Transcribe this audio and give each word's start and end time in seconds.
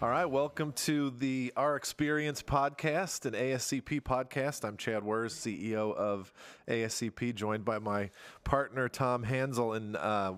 All 0.00 0.08
right, 0.08 0.26
welcome 0.26 0.70
to 0.84 1.10
the 1.10 1.52
Our 1.56 1.74
Experience 1.74 2.40
podcast, 2.40 3.26
an 3.26 3.32
ASCP 3.32 4.00
podcast. 4.02 4.64
I'm 4.64 4.76
Chad 4.76 5.02
Worz, 5.02 5.34
CEO 5.34 5.92
of 5.96 6.32
ASCP, 6.68 7.34
joined 7.34 7.64
by 7.64 7.80
my 7.80 8.10
partner 8.44 8.88
Tom 8.88 9.24
Hansel, 9.24 9.72
and 9.72 9.96
uh, 9.96 10.34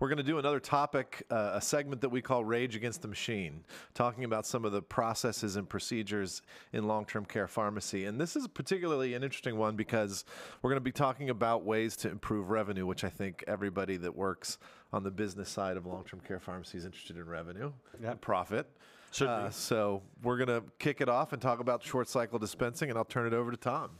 we're 0.00 0.08
going 0.08 0.18
to 0.18 0.24
do 0.24 0.38
another 0.40 0.58
topic, 0.58 1.22
uh, 1.30 1.52
a 1.54 1.60
segment 1.60 2.00
that 2.00 2.08
we 2.08 2.20
call 2.20 2.44
Rage 2.44 2.74
Against 2.74 3.00
the 3.00 3.06
Machine, 3.06 3.64
talking 3.94 4.24
about 4.24 4.44
some 4.44 4.64
of 4.64 4.72
the 4.72 4.82
processes 4.82 5.54
and 5.54 5.68
procedures 5.68 6.42
in 6.72 6.88
long 6.88 7.04
term 7.06 7.24
care 7.24 7.46
pharmacy. 7.46 8.06
And 8.06 8.20
this 8.20 8.34
is 8.34 8.48
particularly 8.48 9.14
an 9.14 9.22
interesting 9.22 9.56
one 9.56 9.76
because 9.76 10.24
we're 10.62 10.70
going 10.70 10.80
to 10.80 10.84
be 10.84 10.90
talking 10.90 11.30
about 11.30 11.64
ways 11.64 11.96
to 11.98 12.10
improve 12.10 12.50
revenue, 12.50 12.86
which 12.86 13.04
I 13.04 13.08
think 13.08 13.44
everybody 13.46 13.96
that 13.98 14.16
works 14.16 14.58
on 14.92 15.04
the 15.04 15.12
business 15.12 15.48
side 15.48 15.76
of 15.76 15.86
long 15.86 16.02
term 16.02 16.20
care 16.26 16.40
pharmacy 16.40 16.76
is 16.76 16.84
interested 16.84 17.16
in 17.16 17.24
revenue 17.26 17.72
Yep. 18.02 18.10
and 18.10 18.20
profit. 18.20 18.68
Certainly. 19.16 19.46
Uh, 19.46 19.50
so 19.50 20.02
we're 20.22 20.36
going 20.36 20.48
to 20.48 20.62
kick 20.78 21.00
it 21.00 21.08
off 21.08 21.32
and 21.32 21.40
talk 21.40 21.60
about 21.60 21.82
short 21.82 22.06
cycle 22.06 22.38
dispensing, 22.38 22.90
and 22.90 22.98
I'll 22.98 23.04
turn 23.04 23.26
it 23.26 23.32
over 23.32 23.50
to 23.50 23.56
Tom. 23.56 23.92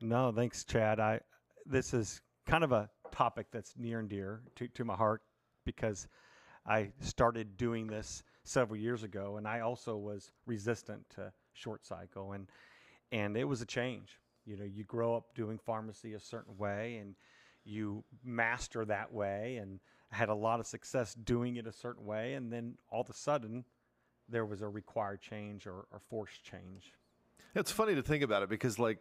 No, 0.00 0.32
thanks, 0.32 0.64
Chad. 0.64 0.98
I 0.98 1.20
this 1.66 1.94
is 1.94 2.20
kind 2.46 2.64
of 2.64 2.72
a 2.72 2.90
topic 3.12 3.46
that's 3.52 3.74
near 3.78 4.00
and 4.00 4.08
dear 4.08 4.40
to, 4.56 4.66
to 4.66 4.84
my 4.84 4.94
heart 4.94 5.22
because 5.64 6.08
I 6.66 6.90
started 7.00 7.56
doing 7.56 7.86
this 7.86 8.24
several 8.42 8.80
years 8.80 9.04
ago, 9.04 9.36
and 9.36 9.46
I 9.46 9.60
also 9.60 9.96
was 9.96 10.32
resistant 10.46 11.08
to 11.10 11.32
short 11.52 11.86
cycle, 11.86 12.32
and 12.32 12.48
and 13.12 13.36
it 13.36 13.44
was 13.44 13.62
a 13.62 13.66
change. 13.66 14.18
You 14.46 14.56
know, 14.56 14.64
you 14.64 14.82
grow 14.82 15.14
up 15.14 15.32
doing 15.36 15.58
pharmacy 15.58 16.14
a 16.14 16.20
certain 16.20 16.56
way, 16.58 16.96
and 17.00 17.14
you 17.64 18.02
master 18.24 18.84
that 18.86 19.12
way, 19.12 19.58
and 19.58 19.78
had 20.10 20.28
a 20.28 20.34
lot 20.34 20.58
of 20.58 20.66
success 20.66 21.14
doing 21.14 21.54
it 21.54 21.68
a 21.68 21.72
certain 21.72 22.04
way, 22.04 22.34
and 22.34 22.52
then 22.52 22.74
all 22.90 23.02
of 23.02 23.10
a 23.10 23.14
sudden, 23.14 23.64
there 24.30 24.44
was 24.44 24.62
a 24.62 24.68
required 24.68 25.20
change 25.20 25.66
or, 25.66 25.86
or 25.90 26.00
forced 26.08 26.42
change. 26.44 26.92
It's 27.54 27.72
funny 27.72 27.94
to 27.94 28.02
think 28.02 28.22
about 28.22 28.42
it 28.42 28.48
because, 28.48 28.78
like, 28.78 28.98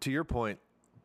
to 0.00 0.10
your 0.10 0.24
point, 0.24 0.58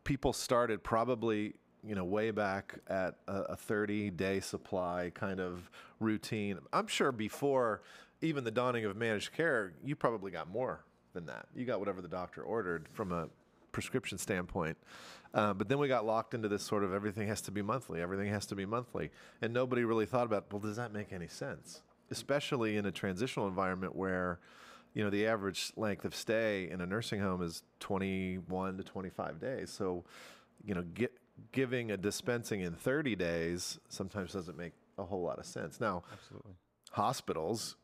people 0.03 0.31
started 0.31 0.83
probably, 0.83 1.55
you 1.83 1.95
know, 1.95 2.05
way 2.05 2.31
back 2.31 2.75
at 2.87 3.15
a, 3.27 3.41
a 3.41 3.55
30 3.55 4.11
day 4.11 4.39
supply 4.39 5.11
kind 5.13 5.39
of 5.39 5.69
routine. 5.99 6.59
I'm 6.71 6.87
sure 6.87 7.11
before 7.11 7.81
even 8.21 8.43
the 8.43 8.51
dawning 8.51 8.85
of 8.85 8.95
managed 8.95 9.33
care, 9.33 9.73
you 9.83 9.95
probably 9.95 10.31
got 10.31 10.49
more 10.49 10.85
than 11.13 11.25
that. 11.25 11.47
You 11.55 11.65
got 11.65 11.79
whatever 11.79 12.01
the 12.01 12.07
doctor 12.07 12.41
ordered 12.41 12.87
from 12.93 13.11
a 13.11 13.27
prescription 13.71 14.17
standpoint. 14.17 14.77
Uh, 15.33 15.53
but 15.53 15.67
then 15.67 15.77
we 15.79 15.89
got 15.89 16.05
locked 16.05 16.33
into 16.33 16.47
this 16.47 16.63
sort 16.63 16.83
of 16.83 16.93
everything 16.93 17.27
has 17.27 17.41
to 17.41 17.51
be 17.51 17.61
monthly, 17.61 18.01
everything 18.01 18.29
has 18.29 18.45
to 18.45 18.55
be 18.55 18.65
monthly. 18.65 19.11
And 19.41 19.53
nobody 19.53 19.83
really 19.83 20.05
thought 20.05 20.25
about, 20.25 20.45
well, 20.51 20.61
does 20.61 20.77
that 20.77 20.93
make 20.93 21.11
any 21.11 21.27
sense? 21.27 21.81
Especially 22.15 22.77
in 22.77 22.85
a 22.85 22.91
transitional 22.91 23.47
environment 23.47 23.95
where, 23.95 24.39
you 24.93 25.03
know, 25.03 25.09
the 25.09 25.27
average 25.27 25.71
length 25.75 26.05
of 26.05 26.15
stay 26.15 26.69
in 26.69 26.81
a 26.81 26.85
nursing 26.85 27.19
home 27.19 27.41
is 27.41 27.63
21 27.79 28.77
to 28.77 28.83
25 28.83 29.39
days. 29.39 29.69
So, 29.69 30.03
you 30.63 30.73
know, 30.73 30.83
get, 30.93 31.17
giving 31.51 31.91
a 31.91 31.97
dispensing 31.97 32.61
in 32.61 32.73
30 32.73 33.15
days 33.15 33.79
sometimes 33.89 34.33
doesn't 34.33 34.57
make 34.57 34.73
a 34.97 35.03
whole 35.03 35.21
lot 35.21 35.39
of 35.39 35.45
sense. 35.45 35.79
Now, 35.79 36.03
Absolutely. 36.11 36.53
hospitals, 36.91 37.75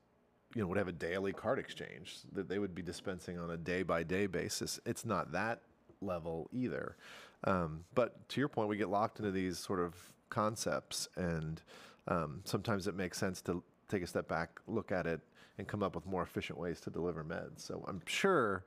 you 0.55 0.61
know, 0.61 0.67
would 0.67 0.77
have 0.77 0.87
a 0.87 0.93
daily 0.93 1.33
card 1.33 1.59
exchange 1.59 2.17
that 2.33 2.49
they 2.49 2.59
would 2.59 2.75
be 2.75 2.81
dispensing 2.81 3.37
on 3.37 3.51
a 3.51 3.57
day 3.57 3.83
by 3.83 4.03
day 4.03 4.27
basis. 4.27 4.79
It's 4.85 5.05
not 5.05 5.31
that 5.33 5.61
level 6.01 6.49
either. 6.51 6.95
Um, 7.43 7.85
but 7.95 8.27
to 8.29 8.39
your 8.39 8.49
point, 8.49 8.69
we 8.69 8.77
get 8.77 8.89
locked 8.89 9.19
into 9.19 9.31
these 9.31 9.57
sort 9.57 9.79
of 9.79 9.95
concepts, 10.29 11.07
and 11.15 11.61
um, 12.07 12.41
sometimes 12.45 12.87
it 12.87 12.95
makes 12.95 13.17
sense 13.17 13.41
to 13.43 13.63
take 13.91 14.03
a 14.03 14.07
step 14.07 14.27
back, 14.27 14.59
look 14.67 14.91
at 14.91 15.05
it, 15.05 15.21
and 15.57 15.67
come 15.67 15.83
up 15.83 15.95
with 15.95 16.05
more 16.05 16.23
efficient 16.23 16.57
ways 16.57 16.79
to 16.81 16.89
deliver 16.89 17.23
meds. 17.23 17.59
So 17.59 17.83
I'm 17.87 18.01
sure 18.05 18.63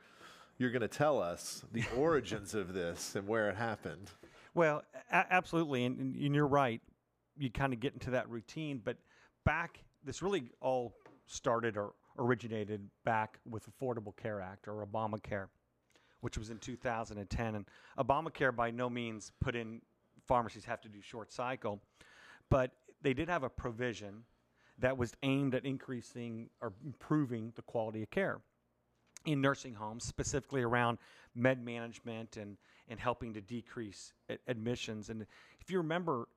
you're 0.59 0.71
going 0.71 0.83
to 0.83 0.89
tell 0.89 1.21
us 1.21 1.65
the 1.73 1.85
origins 1.97 2.55
of 2.55 2.75
this 2.75 3.17
and 3.17 3.27
where 3.27 3.49
it 3.49 3.57
happened. 3.57 4.11
Well, 4.55 4.83
a- 5.11 5.33
absolutely, 5.33 5.85
and, 5.85 5.99
and 5.99 6.15
and 6.15 6.35
you're 6.35 6.47
right. 6.47 6.81
You 7.37 7.51
kind 7.51 7.73
of 7.73 7.81
get 7.81 7.95
into 7.95 8.11
that 8.11 8.29
routine, 8.29 8.81
but 8.85 8.97
back, 9.45 9.81
this 10.05 10.23
really 10.23 10.51
all 10.61 10.95
started 11.27 11.77
or 11.77 11.95
originated 12.19 12.89
back 13.05 13.41
with 13.51 13.65
Affordable 13.69 14.15
Care 14.17 14.41
Act 14.41 14.69
or 14.69 14.87
Obamacare, 14.87 15.49
which 16.21 16.39
was 16.39 16.51
in 16.51 16.59
2010. 16.59 17.55
And 17.57 17.67
Obamacare 17.99 18.55
by 18.55 18.71
no 18.71 18.89
means 18.89 19.33
put 19.41 19.57
in 19.57 19.81
pharmacies 20.27 20.65
have 20.65 20.81
to 20.83 20.89
do 20.89 21.01
short 21.03 21.33
cycle, 21.33 21.81
but 22.51 22.71
they 23.03 23.15
did 23.15 23.29
have 23.29 23.43
a 23.43 23.51
provision 23.51 24.23
that 24.79 24.97
was 24.97 25.15
aimed 25.23 25.55
at 25.55 25.65
increasing 25.65 26.51
or 26.61 26.73
improving 26.85 27.53
the 27.57 27.63
quality 27.63 28.03
of 28.03 28.11
care 28.11 28.41
in 29.25 29.41
nursing 29.41 29.75
homes, 29.75 30.05
specifically 30.05 30.63
around 30.63 30.99
med 31.35 31.65
management 31.65 32.37
and, 32.37 32.57
and 32.89 33.01
helping 33.01 33.33
to 33.35 33.41
decrease 33.41 34.13
admissions. 34.47 35.09
And 35.09 35.25
if 35.61 35.71
you 35.71 35.79
remember 35.79 36.29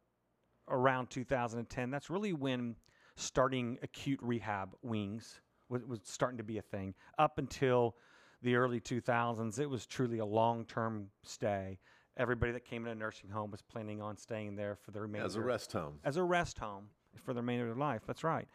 around 0.70 1.09
2010, 1.09 1.92
that's 1.92 2.09
really 2.09 2.34
when 2.34 2.75
starting 3.16 3.78
acute 3.81 4.20
rehab 4.22 4.75
wings 4.81 5.42
was, 5.69 5.84
was 5.84 6.00
starting 6.04 6.38
to 6.38 6.44
be 6.44 6.58
a 6.58 6.62
thing. 6.62 6.94
Up 7.18 7.40
until 7.40 7.96
the 8.42 8.56
early 8.56 8.80
2000s, 8.80 9.59
it 9.59 9.69
was 9.69 9.86
truly 9.86 10.19
a 10.19 10.25
long 10.25 10.66
term 10.66 11.09
stay. 11.24 11.80
Everybody 12.16 12.52
that 12.54 12.66
came 12.66 12.86
in 12.86 12.92
a 12.92 12.96
nursing 12.96 13.30
home 13.30 13.52
was 13.52 13.62
planning 13.62 14.02
on 14.02 14.18
staying 14.18 14.56
there 14.56 14.75
for 14.75 14.92
the 14.92 15.02
remainder 15.02 15.25
As 15.25 15.36
a 15.36 15.42
rest 15.42 15.72
home. 15.72 16.00
as 16.04 16.18
a 16.18 16.24
rest 16.24 16.58
home 16.58 16.90
for 17.19 17.33
the 17.33 17.41
remainder 17.41 17.69
of 17.69 17.75
their 17.75 17.88
life. 17.88 18.01
That's 18.05 18.23
right. 18.23 18.47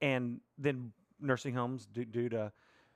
And 0.00 0.40
then 0.58 0.92
nursing 1.20 1.54
homes, 1.54 1.86
due, 1.86 2.04
due 2.04 2.28
to 2.30 2.52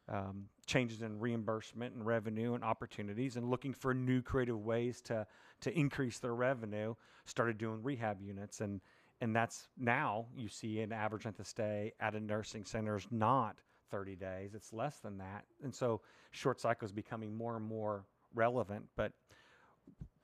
um, 0.09 0.47
changes 0.67 1.03
in 1.03 1.19
reimbursement 1.19 1.95
and 1.95 2.05
revenue 2.05 2.55
and 2.55 2.65
opportunities, 2.65 3.37
and 3.37 3.51
looking 3.51 3.73
for 3.73 3.93
new 3.95 4.23
creative 4.23 4.65
ways 4.65 5.01
to 5.03 5.27
to 5.61 5.77
increase 5.77 6.19
their 6.19 6.35
revenue, 6.35 6.95
started 7.27 7.59
doing 7.59 7.83
rehab 7.83 8.21
units, 8.23 8.61
and 8.61 8.81
and 9.21 9.35
that's 9.35 9.69
now 9.77 10.27
you 10.37 10.49
see 10.49 10.81
an 10.81 10.93
average 10.93 11.25
length 11.25 11.41
of 11.41 11.47
stay 11.47 11.93
at 12.01 12.15
a 12.15 12.21
nursing 12.21 12.65
center 12.65 12.97
is 12.97 13.07
not 13.11 13.59
30 13.91 14.17
days; 14.17 14.55
it's 14.55 14.73
less 14.73 14.99
than 15.01 15.19
that, 15.19 15.45
and 15.63 15.75
so 15.75 16.01
short 16.31 16.61
cycle 16.61 16.87
is 16.87 16.93
becoming 16.93 17.37
more 17.37 17.57
and 17.57 17.65
more 17.65 18.05
relevant. 18.35 18.85
But 18.97 19.13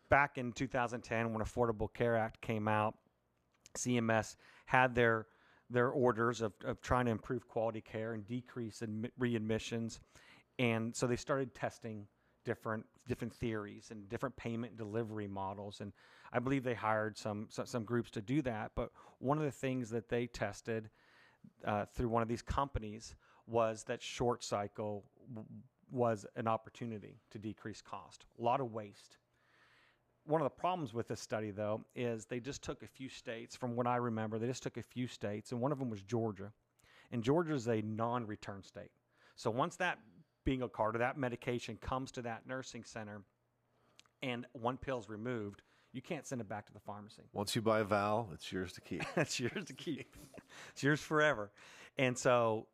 back 0.08 0.38
in 0.38 0.52
2010, 0.52 1.32
when 1.32 1.42
Affordable 1.44 1.92
Care 1.92 2.16
Act 2.16 2.40
came 2.40 2.68
out, 2.68 2.94
CMS 3.74 4.36
had 4.66 4.94
their 4.94 5.26
their 5.70 5.88
orders 5.88 6.40
of, 6.42 6.52
of 6.64 6.80
trying 6.82 7.06
to 7.06 7.10
improve 7.10 7.48
quality 7.48 7.80
care 7.80 8.12
and 8.12 8.26
decrease 8.26 8.82
admi- 8.84 9.10
readmissions, 9.18 9.98
and 10.58 10.94
so 10.94 11.06
they 11.06 11.16
started 11.16 11.54
testing 11.54 12.06
different 12.44 12.84
different 13.08 13.34
theories 13.34 13.88
and 13.90 14.08
different 14.08 14.36
payment 14.36 14.76
delivery 14.76 15.26
models. 15.26 15.80
And 15.80 15.92
I 16.32 16.38
believe 16.38 16.64
they 16.64 16.74
hired 16.74 17.16
some 17.16 17.46
some, 17.50 17.66
some 17.66 17.84
groups 17.84 18.10
to 18.12 18.22
do 18.22 18.42
that. 18.42 18.72
But 18.74 18.90
one 19.18 19.38
of 19.38 19.44
the 19.44 19.50
things 19.50 19.90
that 19.90 20.08
they 20.08 20.26
tested 20.26 20.90
uh, 21.64 21.86
through 21.86 22.08
one 22.08 22.22
of 22.22 22.28
these 22.28 22.42
companies 22.42 23.14
was 23.46 23.84
that 23.84 24.02
short 24.02 24.42
cycle 24.42 25.04
w- 25.28 25.46
was 25.90 26.26
an 26.36 26.48
opportunity 26.48 27.20
to 27.30 27.38
decrease 27.38 27.82
cost. 27.82 28.24
A 28.38 28.42
lot 28.42 28.60
of 28.60 28.72
waste 28.72 29.18
one 30.26 30.40
of 30.40 30.44
the 30.44 30.50
problems 30.50 30.94
with 30.94 31.08
this 31.08 31.20
study, 31.20 31.50
though, 31.50 31.84
is 31.94 32.24
they 32.26 32.40
just 32.40 32.62
took 32.62 32.82
a 32.82 32.86
few 32.86 33.08
states. 33.08 33.56
From 33.56 33.76
what 33.76 33.86
I 33.86 33.96
remember, 33.96 34.38
they 34.38 34.46
just 34.46 34.62
took 34.62 34.76
a 34.76 34.82
few 34.82 35.06
states, 35.06 35.52
and 35.52 35.60
one 35.60 35.72
of 35.72 35.78
them 35.78 35.90
was 35.90 36.02
Georgia. 36.02 36.52
And 37.12 37.22
Georgia 37.22 37.54
is 37.54 37.68
a 37.68 37.82
non 37.82 38.26
return 38.26 38.62
state. 38.62 38.90
So 39.36 39.50
once 39.50 39.76
that 39.76 39.98
bingo 40.44 40.68
card 40.68 40.96
or 40.96 40.98
that 40.98 41.18
medication 41.18 41.76
comes 41.80 42.10
to 42.12 42.22
that 42.22 42.46
nursing 42.46 42.84
center 42.84 43.22
and 44.22 44.46
one 44.52 44.76
pill's 44.76 45.08
removed, 45.08 45.62
you 45.92 46.02
can't 46.02 46.26
send 46.26 46.40
it 46.40 46.48
back 46.48 46.66
to 46.66 46.72
the 46.72 46.80
pharmacy. 46.80 47.22
Once 47.32 47.54
you 47.54 47.62
buy 47.62 47.80
a 47.80 47.84
Val, 47.84 48.28
it's 48.32 48.50
yours 48.50 48.72
to 48.72 48.80
keep. 48.80 49.04
it's 49.16 49.38
yours 49.38 49.64
to 49.66 49.72
keep. 49.72 50.16
it's 50.72 50.82
yours 50.82 51.00
forever. 51.00 51.50
And 51.98 52.18
so 52.18 52.66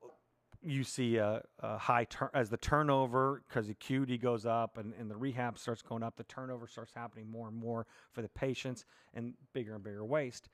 you 0.62 0.84
see 0.84 1.16
a, 1.16 1.42
a 1.60 1.78
high 1.78 2.04
turn 2.04 2.28
as 2.34 2.50
the 2.50 2.56
turnover 2.56 3.42
because 3.48 3.66
the 3.66 3.72
acuity 3.72 4.18
goes 4.18 4.44
up 4.44 4.76
and, 4.78 4.92
and 4.98 5.10
the 5.10 5.16
rehab 5.16 5.58
starts 5.58 5.82
going 5.82 6.02
up. 6.02 6.16
The 6.16 6.24
turnover 6.24 6.66
starts 6.66 6.92
happening 6.94 7.30
more 7.30 7.48
and 7.48 7.56
more 7.56 7.86
for 8.12 8.22
the 8.22 8.28
patients 8.28 8.84
and 9.14 9.34
bigger 9.52 9.74
and 9.74 9.82
bigger 9.82 10.04
waste. 10.04 10.48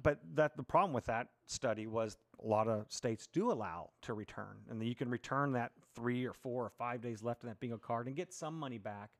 But 0.00 0.20
that 0.34 0.56
the 0.56 0.62
problem 0.62 0.92
with 0.92 1.06
that 1.06 1.28
study 1.46 1.86
was 1.86 2.16
a 2.42 2.46
lot 2.46 2.68
of 2.68 2.86
states 2.88 3.26
do 3.32 3.50
allow 3.50 3.90
to 4.02 4.14
return, 4.14 4.58
and 4.70 4.80
you 4.82 4.94
can 4.94 5.10
return 5.10 5.52
that 5.52 5.72
three 5.96 6.24
or 6.24 6.32
four 6.32 6.64
or 6.64 6.70
five 6.70 7.00
days 7.00 7.22
left 7.22 7.42
in 7.42 7.48
that 7.48 7.58
bingo 7.58 7.78
card 7.78 8.06
and 8.06 8.14
get 8.14 8.32
some 8.32 8.56
money 8.56 8.78
back 8.78 9.10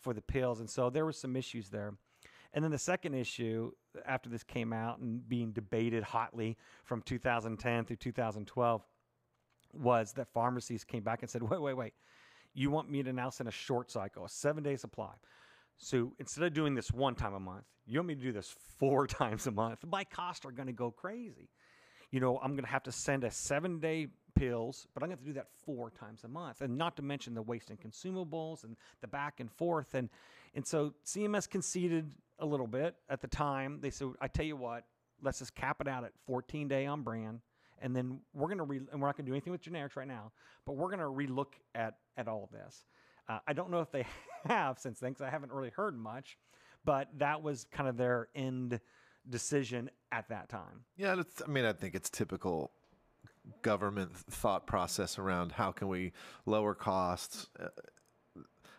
for 0.00 0.12
the 0.12 0.20
pills. 0.20 0.60
And 0.60 0.68
so 0.68 0.90
there 0.90 1.06
were 1.06 1.12
some 1.12 1.36
issues 1.36 1.70
there. 1.70 1.94
And 2.52 2.62
then 2.62 2.70
the 2.70 2.78
second 2.78 3.14
issue, 3.14 3.72
after 4.06 4.28
this 4.28 4.42
came 4.42 4.72
out 4.72 4.98
and 4.98 5.26
being 5.26 5.52
debated 5.52 6.02
hotly 6.02 6.56
from 6.84 7.02
2010 7.02 7.84
through 7.84 7.96
2012, 7.96 8.86
was 9.78 10.12
that 10.14 10.28
pharmacies 10.28 10.84
came 10.84 11.02
back 11.02 11.22
and 11.22 11.30
said, 11.30 11.42
wait, 11.42 11.60
wait, 11.60 11.76
wait. 11.76 11.92
You 12.54 12.70
want 12.70 12.90
me 12.90 13.02
to 13.02 13.12
now 13.12 13.30
send 13.30 13.48
a 13.48 13.52
short 13.52 13.90
cycle, 13.90 14.24
a 14.24 14.28
seven 14.28 14.62
day 14.62 14.76
supply. 14.76 15.12
So 15.78 16.12
instead 16.18 16.44
of 16.44 16.54
doing 16.54 16.74
this 16.74 16.90
one 16.90 17.14
time 17.14 17.34
a 17.34 17.40
month, 17.40 17.64
you 17.86 17.98
want 17.98 18.08
me 18.08 18.14
to 18.14 18.20
do 18.20 18.32
this 18.32 18.54
four 18.78 19.06
times 19.06 19.46
a 19.46 19.50
month. 19.50 19.84
My 19.86 20.04
costs 20.04 20.44
are 20.46 20.52
going 20.52 20.66
to 20.66 20.72
go 20.72 20.90
crazy. 20.90 21.50
You 22.10 22.20
know, 22.20 22.38
I'm 22.38 22.52
going 22.52 22.64
to 22.64 22.70
have 22.70 22.84
to 22.84 22.92
send 22.92 23.24
a 23.24 23.30
seven 23.30 23.80
day 23.80 24.08
pills, 24.34 24.86
but 24.94 25.02
I'm 25.02 25.08
going 25.08 25.18
to 25.18 25.22
have 25.22 25.26
to 25.26 25.32
do 25.32 25.40
that 25.40 25.48
four 25.64 25.90
times 25.90 26.22
a 26.24 26.28
month, 26.28 26.60
and 26.60 26.78
not 26.78 26.96
to 26.96 27.02
mention 27.02 27.34
the 27.34 27.42
waste 27.42 27.70
and 27.70 27.80
consumables 27.80 28.64
and 28.64 28.76
the 29.00 29.08
back 29.08 29.40
and 29.40 29.50
forth. 29.50 29.94
And 29.94 30.08
and 30.54 30.66
so 30.66 30.94
CMS 31.04 31.48
conceded 31.50 32.12
a 32.38 32.46
little 32.46 32.66
bit 32.66 32.94
at 33.08 33.20
the 33.20 33.28
time. 33.28 33.80
They 33.80 33.90
said, 33.90 34.08
"I 34.20 34.28
tell 34.28 34.44
you 34.44 34.56
what, 34.56 34.84
let's 35.20 35.40
just 35.40 35.54
cap 35.54 35.80
it 35.80 35.88
out 35.88 36.04
at 36.04 36.12
14 36.26 36.68
day 36.68 36.86
on 36.86 37.02
brand." 37.02 37.40
And 37.80 37.94
then 37.94 38.20
we're 38.32 38.48
going 38.48 38.58
to 38.58 38.64
re- 38.64 38.80
and 38.90 39.00
we're 39.00 39.08
not 39.08 39.16
going 39.16 39.26
to 39.26 39.30
do 39.30 39.34
anything 39.34 39.52
with 39.52 39.62
generics 39.62 39.96
right 39.96 40.08
now, 40.08 40.32
but 40.64 40.76
we're 40.76 40.88
going 40.88 40.98
to 40.98 41.04
relook 41.04 41.54
at 41.74 41.94
at 42.16 42.28
all 42.28 42.44
of 42.44 42.50
this. 42.50 42.84
Uh, 43.28 43.38
I 43.46 43.52
don't 43.52 43.70
know 43.70 43.80
if 43.80 43.90
they 43.90 44.06
have 44.46 44.78
since 44.78 45.00
then 45.00 45.10
because 45.10 45.26
I 45.26 45.30
haven't 45.30 45.52
really 45.52 45.70
heard 45.70 45.98
much, 45.98 46.38
but 46.84 47.08
that 47.18 47.42
was 47.42 47.66
kind 47.70 47.88
of 47.88 47.96
their 47.96 48.28
end 48.34 48.80
decision 49.28 49.90
at 50.12 50.28
that 50.28 50.48
time. 50.48 50.84
Yeah, 50.96 51.16
I 51.44 51.50
mean, 51.50 51.64
I 51.64 51.72
think 51.72 51.94
it's 51.94 52.08
typical 52.08 52.70
government 53.62 54.16
thought 54.16 54.66
process 54.66 55.18
around 55.18 55.52
how 55.52 55.72
can 55.72 55.88
we 55.88 56.12
lower 56.46 56.74
costs. 56.74 57.48
Uh, 57.58 57.68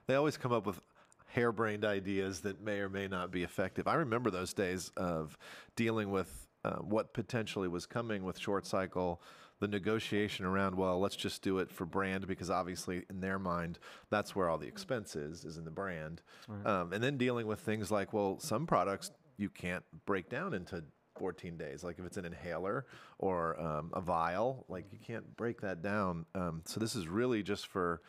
they 0.07 0.15
always 0.15 0.37
come 0.37 0.51
up 0.51 0.65
with 0.65 0.79
harebrained 1.27 1.85
ideas 1.85 2.41
that 2.41 2.61
may 2.61 2.79
or 2.79 2.89
may 2.89 3.07
not 3.07 3.31
be 3.31 3.43
effective. 3.43 3.87
I 3.87 3.95
remember 3.95 4.31
those 4.31 4.53
days 4.53 4.91
of 4.95 5.37
dealing 5.75 6.11
with 6.11 6.46
uh, 6.67 6.75
what 6.81 7.13
potentially 7.13 7.67
was 7.67 7.85
coming 7.85 8.23
with 8.23 8.37
short 8.37 8.65
cycle, 8.65 9.21
the 9.59 9.67
negotiation 9.67 10.45
around, 10.45 10.75
well, 10.75 10.99
let's 10.99 11.15
just 11.15 11.41
do 11.41 11.59
it 11.59 11.71
for 11.71 11.85
brand 11.85 12.27
because 12.27 12.49
obviously 12.49 13.03
in 13.09 13.21
their 13.21 13.39
mind, 13.39 13.79
that's 14.09 14.35
where 14.35 14.49
all 14.49 14.57
the 14.57 14.67
expense 14.67 15.15
is, 15.15 15.45
is 15.45 15.57
in 15.57 15.63
the 15.63 15.71
brand. 15.71 16.21
Um, 16.67 16.93
and 16.93 17.01
then 17.01 17.17
dealing 17.17 17.47
with 17.47 17.61
things 17.61 17.89
like, 17.89 18.11
well, 18.11 18.37
some 18.39 18.67
products 18.67 19.11
you 19.37 19.49
can't 19.49 19.83
break 20.05 20.29
down 20.29 20.53
into 20.53 20.83
14 21.17 21.57
days. 21.57 21.83
Like 21.83 21.99
if 21.99 22.05
it's 22.05 22.17
an 22.17 22.25
inhaler 22.25 22.85
or 23.17 23.59
um, 23.59 23.91
a 23.93 24.01
vial, 24.01 24.65
like 24.67 24.85
you 24.91 24.99
can't 24.99 25.37
break 25.37 25.61
that 25.61 25.81
down. 25.81 26.25
Um, 26.35 26.61
so 26.65 26.79
this 26.79 26.95
is 26.95 27.07
really 27.07 27.43
just 27.43 27.67
for 27.67 28.01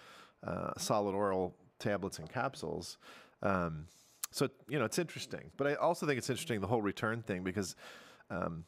uh, 0.45 0.73
solid 0.77 1.15
oral 1.15 1.55
tablets 1.79 2.19
and 2.19 2.29
capsules. 2.29 2.99
Um, 3.43 3.87
so 4.31 4.49
you 4.69 4.79
know 4.79 4.85
it's 4.85 4.99
interesting, 4.99 5.51
but 5.57 5.67
I 5.67 5.75
also 5.77 6.05
think 6.05 6.19
it's 6.19 6.29
interesting 6.29 6.61
the 6.61 6.67
whole 6.67 6.83
return 6.83 7.23
thing 7.23 7.45
because 7.45 7.75
um, 8.31 8.65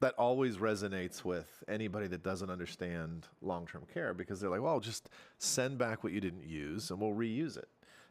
that 0.00 0.14
always 0.18 0.56
resonates 0.58 1.24
with 1.24 1.62
anybody 1.68 2.06
that 2.08 2.22
doesn't 2.22 2.50
understand 2.50 3.26
long-term 3.40 3.84
care 3.92 4.12
because 4.12 4.40
they're 4.40 4.50
like, 4.50 4.60
well, 4.60 4.80
just 4.80 5.08
send 5.38 5.78
back 5.78 6.04
what 6.04 6.12
you 6.12 6.20
didn't 6.20 6.44
use 6.44 6.90
and 6.90 7.00
we'll 7.00 7.12
reuse 7.14 7.56
it. 7.56 7.68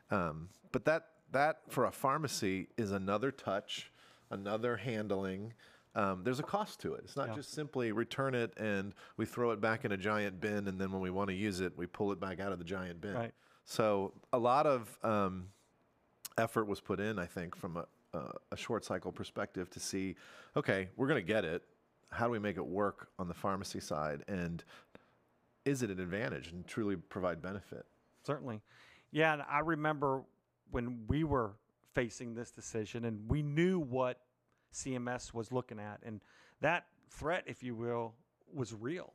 Um, 0.09 0.49
but 0.71 0.85
that 0.85 1.07
that 1.31 1.61
for 1.69 1.85
a 1.85 1.91
pharmacy 1.91 2.67
is 2.77 2.91
another 2.91 3.31
touch, 3.31 3.91
another 4.29 4.77
handling. 4.77 5.53
Um, 5.95 6.23
there's 6.23 6.39
a 6.39 6.43
cost 6.43 6.79
to 6.81 6.93
it. 6.93 7.01
It's 7.03 7.15
not 7.15 7.29
Yeah. 7.29 7.35
just 7.35 7.51
simply 7.53 7.91
return 7.91 8.33
it 8.35 8.53
and 8.57 8.93
we 9.17 9.25
throw 9.25 9.51
it 9.51 9.59
back 9.61 9.83
in 9.85 9.91
a 9.91 9.97
giant 9.97 10.39
bin, 10.39 10.67
and 10.67 10.79
then 10.79 10.91
when 10.91 11.01
we 11.01 11.09
want 11.09 11.29
to 11.29 11.35
use 11.35 11.59
it, 11.59 11.77
we 11.77 11.85
pull 11.87 12.11
it 12.11 12.19
back 12.19 12.39
out 12.39 12.51
of 12.51 12.59
the 12.59 12.65
giant 12.65 13.01
bin. 13.01 13.13
Right. 13.13 13.33
So 13.65 14.13
a 14.31 14.37
lot 14.37 14.65
of 14.67 14.97
um, 15.03 15.49
effort 16.37 16.65
was 16.65 16.79
put 16.79 16.99
in, 16.99 17.17
I 17.19 17.25
think, 17.25 17.55
from 17.55 17.77
a, 17.77 17.85
a, 18.13 18.57
short 18.57 18.85
cycle 18.85 19.11
perspective 19.11 19.69
to 19.71 19.79
see, 19.79 20.15
okay, 20.55 20.89
we're 20.95 21.07
going 21.07 21.21
to 21.21 21.27
get 21.27 21.45
it. 21.45 21.63
How 22.11 22.25
do 22.25 22.31
we 22.31 22.39
make 22.39 22.57
it 22.57 22.65
work 22.65 23.09
on 23.17 23.27
the 23.27 23.33
pharmacy 23.33 23.79
side? 23.79 24.23
And 24.27 24.63
is 25.65 25.81
it 25.81 25.89
an 25.89 25.99
advantage 25.99 26.51
and 26.51 26.65
truly 26.67 26.95
provide 26.95 27.41
benefit? 27.41 27.85
Certainly. 28.25 28.61
Yeah, 29.11 29.33
and 29.33 29.43
I 29.49 29.59
remember 29.59 30.23
when 30.71 31.05
we 31.07 31.23
were 31.23 31.53
facing 31.93 32.33
this 32.33 32.51
decision 32.51 33.05
and 33.05 33.29
we 33.29 33.41
knew 33.41 33.79
what 33.79 34.19
CMS 34.73 35.33
was 35.33 35.51
looking 35.51 35.79
at 35.79 35.99
and 36.03 36.21
that 36.61 36.85
threat 37.09 37.43
if 37.45 37.61
you 37.61 37.75
will 37.75 38.13
was 38.53 38.73
real. 38.73 39.13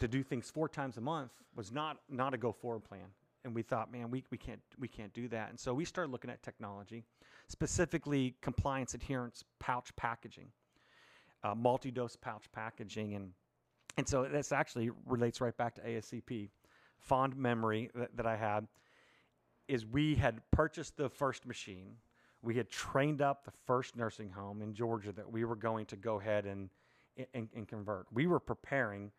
To 0.00 0.08
do 0.08 0.22
things 0.22 0.50
four 0.50 0.68
times 0.68 0.96
a 0.98 1.00
month 1.00 1.32
was 1.54 1.72
not 1.72 1.98
not 2.10 2.34
a 2.34 2.36
go 2.36 2.52
forward 2.52 2.84
plan. 2.84 3.06
And 3.44 3.54
we 3.54 3.62
thought, 3.62 3.92
man, 3.92 4.10
we, 4.10 4.24
we 4.30 4.36
can't 4.36 4.60
we 4.78 4.88
can't 4.88 5.12
do 5.14 5.28
that. 5.28 5.50
And 5.50 5.58
so 5.58 5.72
we 5.72 5.84
started 5.84 6.10
looking 6.10 6.30
at 6.30 6.42
technology, 6.42 7.04
specifically 7.48 8.34
compliance 8.42 8.94
adherence 8.94 9.44
pouch 9.58 9.94
packaging, 9.96 10.48
uh, 11.44 11.54
multi-dose 11.54 12.16
pouch 12.16 12.44
packaging 12.52 13.14
and 13.14 13.32
and 13.96 14.06
so 14.06 14.24
this 14.24 14.52
actually 14.52 14.90
relates 15.06 15.40
right 15.40 15.56
back 15.56 15.74
to 15.76 15.80
ASCP. 15.80 16.50
Fond 16.98 17.36
memory 17.36 17.90
that, 17.94 18.14
that 18.16 18.26
I 18.26 18.36
had 18.36 18.66
is 19.68 19.86
we 19.86 20.14
had 20.14 20.40
purchased 20.50 20.96
the 20.96 21.08
first 21.08 21.46
machine. 21.46 21.96
We 22.42 22.54
had 22.56 22.68
trained 22.68 23.22
up 23.22 23.44
the 23.44 23.52
first 23.66 23.96
nursing 23.96 24.30
home 24.30 24.62
in 24.62 24.74
Georgia 24.74 25.12
that 25.12 25.30
we 25.30 25.44
were 25.44 25.56
going 25.56 25.86
to 25.86 25.96
go 25.96 26.20
ahead 26.20 26.44
and, 26.46 26.68
and, 27.32 27.48
and 27.54 27.66
convert. 27.66 28.06
We 28.12 28.26
were 28.26 28.38
preparing 28.38 29.10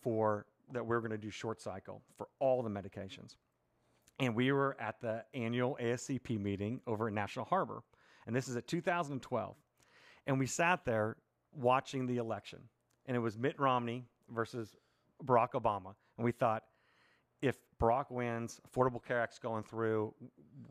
for 0.00 0.46
that 0.72 0.84
we 0.84 0.94
were 0.94 1.00
going 1.00 1.12
to 1.12 1.18
do 1.18 1.30
short 1.30 1.60
cycle 1.60 2.02
for 2.16 2.28
all 2.40 2.62
the 2.62 2.70
medications. 2.70 3.36
And 4.18 4.34
we 4.34 4.52
were 4.52 4.76
at 4.80 5.00
the 5.00 5.24
annual 5.34 5.78
ASCP 5.80 6.40
meeting 6.40 6.80
over 6.86 7.08
in 7.08 7.14
National 7.14 7.44
Harbor. 7.44 7.82
And 8.26 8.34
this 8.34 8.48
is 8.48 8.56
at 8.56 8.66
2012. 8.66 9.56
And 10.26 10.38
we 10.38 10.46
sat 10.46 10.84
there 10.84 11.16
watching 11.52 12.06
the 12.06 12.16
election. 12.16 12.58
And 13.06 13.16
it 13.16 13.20
was 13.20 13.38
Mitt 13.38 13.58
Romney 13.58 14.04
versus 14.30 14.76
Barack 15.24 15.52
Obama. 15.52 15.94
And 16.16 16.24
we 16.24 16.32
thought, 16.32 16.64
if 17.40 17.56
Barack 17.80 18.10
wins, 18.10 18.60
Affordable 18.68 19.02
Care 19.02 19.20
Act's 19.20 19.38
going 19.38 19.62
through, 19.62 20.12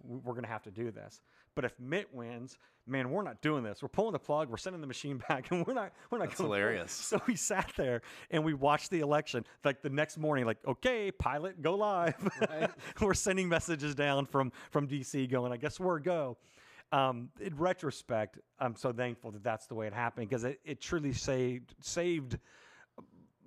we're 0.07 0.33
going 0.33 0.44
to 0.44 0.50
have 0.50 0.63
to 0.63 0.71
do 0.71 0.92
this. 0.92 1.21
But 1.56 1.65
if 1.65 1.74
Mitt 1.80 2.13
wins, 2.13 2.57
man, 2.86 3.09
we're 3.09 3.24
not 3.24 3.42
doing 3.42 3.63
this. 3.63 3.81
We're 3.81 3.89
pulling 3.89 4.13
the 4.13 4.19
plug. 4.19 4.50
We're 4.50 4.57
sending 4.57 4.81
the 4.81 4.88
machine 4.88 5.21
back, 5.30 5.51
and 5.51 5.65
we're 5.65 5.74
not. 5.74 5.92
We're 6.09 6.19
not. 6.19 6.30
That's 6.30 6.39
hilarious. 6.39 6.92
So 6.92 7.21
we 7.27 7.36
sat 7.36 7.71
there 7.75 8.01
and 8.31 8.44
we 8.44 8.54
watched 8.54 8.92
the 8.92 9.00
election. 9.00 9.45
Like 9.63 9.81
the 9.81 9.89
next 9.89 10.18
morning, 10.18 10.45
like, 10.45 10.57
okay, 10.68 11.12
pilot, 11.12 11.62
go 11.62 11.75
live. 11.75 12.15
we're 13.01 13.13
sending 13.13 13.50
messages 13.50 13.95
down 13.95 14.25
from 14.25 14.51
from 14.71 14.88
DC, 14.88 15.30
going, 15.30 15.51
I 15.51 15.57
guess 15.57 15.80
we're 15.80 16.00
go. 16.00 16.38
Um, 16.92 17.30
in 17.42 17.57
retrospect, 17.57 18.39
I'm 18.59 18.75
so 18.75 18.94
thankful 18.94 19.31
that 19.31 19.44
that's 19.44 19.68
the 19.68 19.75
way 19.75 19.88
it 19.88 19.94
happened 19.94 20.30
because 20.30 20.45
it, 20.45 20.62
it 20.63 20.80
truly 20.80 21.12
saved 21.12 21.75
saved 21.81 22.38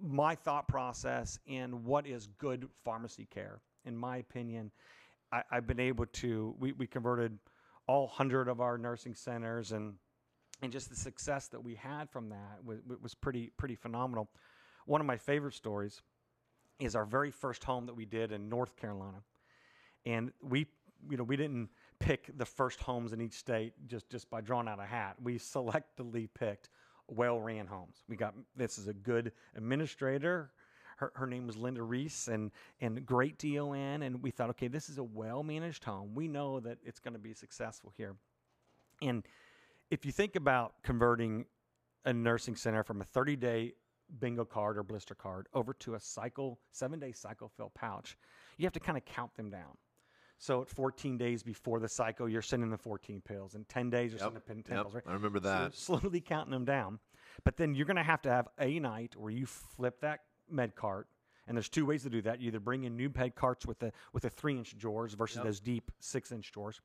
my 0.03 0.35
thought 0.35 0.69
process 0.69 1.39
in 1.47 1.85
what 1.85 2.07
is 2.07 2.29
good 2.39 2.69
pharmacy 2.85 3.26
care. 3.31 3.61
In 3.85 3.97
my 3.97 4.19
opinion, 4.19 4.71
I, 5.33 5.43
I've 5.51 5.67
been 5.67 5.81
able 5.81 6.07
to. 6.07 6.55
We, 6.59 6.73
we 6.73 6.87
converted 6.87 7.39
all 7.87 8.09
hundred 8.09 8.49
of 8.49 8.61
our 8.61 8.79
nursing 8.79 9.15
centers, 9.15 9.73
and 9.73 9.95
and 10.63 10.73
just 10.73 10.91
the 10.91 10.97
success 10.97 11.49
that 11.49 11.63
we 11.63 11.75
had 11.75 12.11
from 12.11 12.29
that 12.31 12.59
was, 12.65 12.79
was 13.03 13.15
pretty 13.15 13.51
pretty 13.57 13.75
phenomenal. 13.75 14.29
One 14.87 15.01
of 15.01 15.07
my 15.07 15.17
favorite 15.17 15.55
stories 15.55 16.01
is 16.79 16.97
our 16.97 17.05
very 17.05 17.31
first 17.31 17.65
home 17.65 17.87
that 17.87 17.95
we 17.95 18.05
did 18.05 18.33
in 18.33 18.49
North 18.49 18.77
Carolina, 18.77 19.23
and 20.07 20.33
we 20.43 20.67
you 21.09 21.17
know 21.17 21.25
we 21.25 21.37
didn't 21.37 21.71
pick 21.99 22.37
the 22.37 22.47
first 22.47 22.81
homes 22.81 23.13
in 23.13 23.21
each 23.21 23.35
state 23.35 23.75
just 23.87 24.09
just 24.11 24.31
by 24.31 24.41
drawing 24.41 24.69
out 24.69 24.81
a 24.81 24.87
hat. 24.87 25.17
We 25.23 25.39
selectively 25.39 26.29
picked 26.33 26.69
well 27.09 27.41
ran 27.41 27.67
homes. 27.67 28.03
We 28.09 28.17
got 28.17 28.35
this 28.57 28.79
is 28.79 28.89
a 28.89 28.95
good 28.95 29.33
administrator. 29.57 30.53
Her, 31.00 31.11
her 31.14 31.26
name 31.26 31.47
was 31.47 31.57
Linda 31.57 31.83
Reese 31.83 32.28
and 32.28 32.50
and 32.80 33.04
great 33.07 33.38
DON 33.38 34.02
and 34.02 34.23
we 34.23 34.30
thought 34.30 34.50
okay 34.50 34.69
this 34.69 34.88
is 34.90 34.99
a 34.99 35.02
well 35.02 35.42
managed 35.42 35.83
home. 35.83 36.14
We 36.14 36.28
know 36.28 36.61
that 36.61 36.78
it's 36.85 37.00
going 37.00 37.14
to 37.14 37.19
be 37.19 37.33
successful 37.33 37.92
here. 37.97 38.14
And 39.02 39.25
if 39.90 40.04
you 40.04 40.12
think 40.12 40.37
about 40.37 40.75
converting 40.83 41.47
a 42.04 42.12
nursing 42.12 42.54
center 42.54 42.83
from 42.85 43.00
a 43.00 43.04
30 43.04 43.37
day 43.37 43.73
bingo 44.19 44.45
card 44.45 44.76
or 44.76 44.83
blister 44.83 45.14
card 45.14 45.47
over 45.54 45.73
to 45.73 45.95
a 45.95 46.00
cycle 46.00 46.61
seven 46.73 46.99
day 47.00 47.12
cycle 47.12 47.49
fill 47.57 47.71
pouch, 47.75 48.19
you 48.59 48.66
have 48.66 48.73
to 48.75 48.80
kind 48.80 48.99
of 48.99 49.04
count 49.07 49.35
them 49.37 49.49
down. 49.50 49.78
So 50.38 50.62
at 50.62 50.69
14 50.71 51.19
days 51.19 51.42
before 51.42 51.80
the 51.80 51.88
cycle, 51.88 52.26
you're 52.28 52.40
sending 52.42 52.71
the 52.71 52.78
14 52.78 53.21
pills. 53.21 53.54
and 53.54 53.69
10 53.69 53.90
days, 53.90 54.11
you're 54.12 54.19
sending 54.19 54.35
the 54.47 54.54
10 54.54 54.57
Yep, 54.57 54.64
pills, 54.69 54.95
right? 54.95 55.04
I 55.07 55.12
remember 55.12 55.38
So 55.38 55.49
that. 55.49 55.75
slowly 55.75 56.21
counting 56.21 56.52
them 56.52 56.64
down. 56.64 56.99
But 57.45 57.57
then 57.59 57.75
you're 57.75 57.85
going 57.87 57.97
to 57.99 58.02
have 58.02 58.23
to 58.23 58.30
have 58.30 58.49
a 58.59 58.78
night 58.80 59.16
where 59.16 59.30
you 59.30 59.45
flip 59.47 60.00
that 60.00 60.21
med 60.52 60.75
cart. 60.75 61.09
And 61.47 61.57
there's 61.57 61.69
two 61.69 61.85
ways 61.85 62.04
to 62.04 62.11
do 62.11 62.23
that. 62.23 62.40
You 62.40 62.49
either 62.49 62.61
bring 62.61 62.85
in 62.85 62.97
new 62.97 63.11
med 63.14 63.35
carts 63.35 63.66
with 63.66 63.78
the 63.80 63.92
with 64.12 64.23
the 64.23 64.30
three 64.30 64.57
inch 64.57 64.76
drawers 64.78 65.14
versus 65.14 65.37
Yep. 65.37 65.45
those 65.45 65.61
deep 65.61 65.90
six 66.00 66.33
inch 66.33 66.52
drawers, 66.52 66.80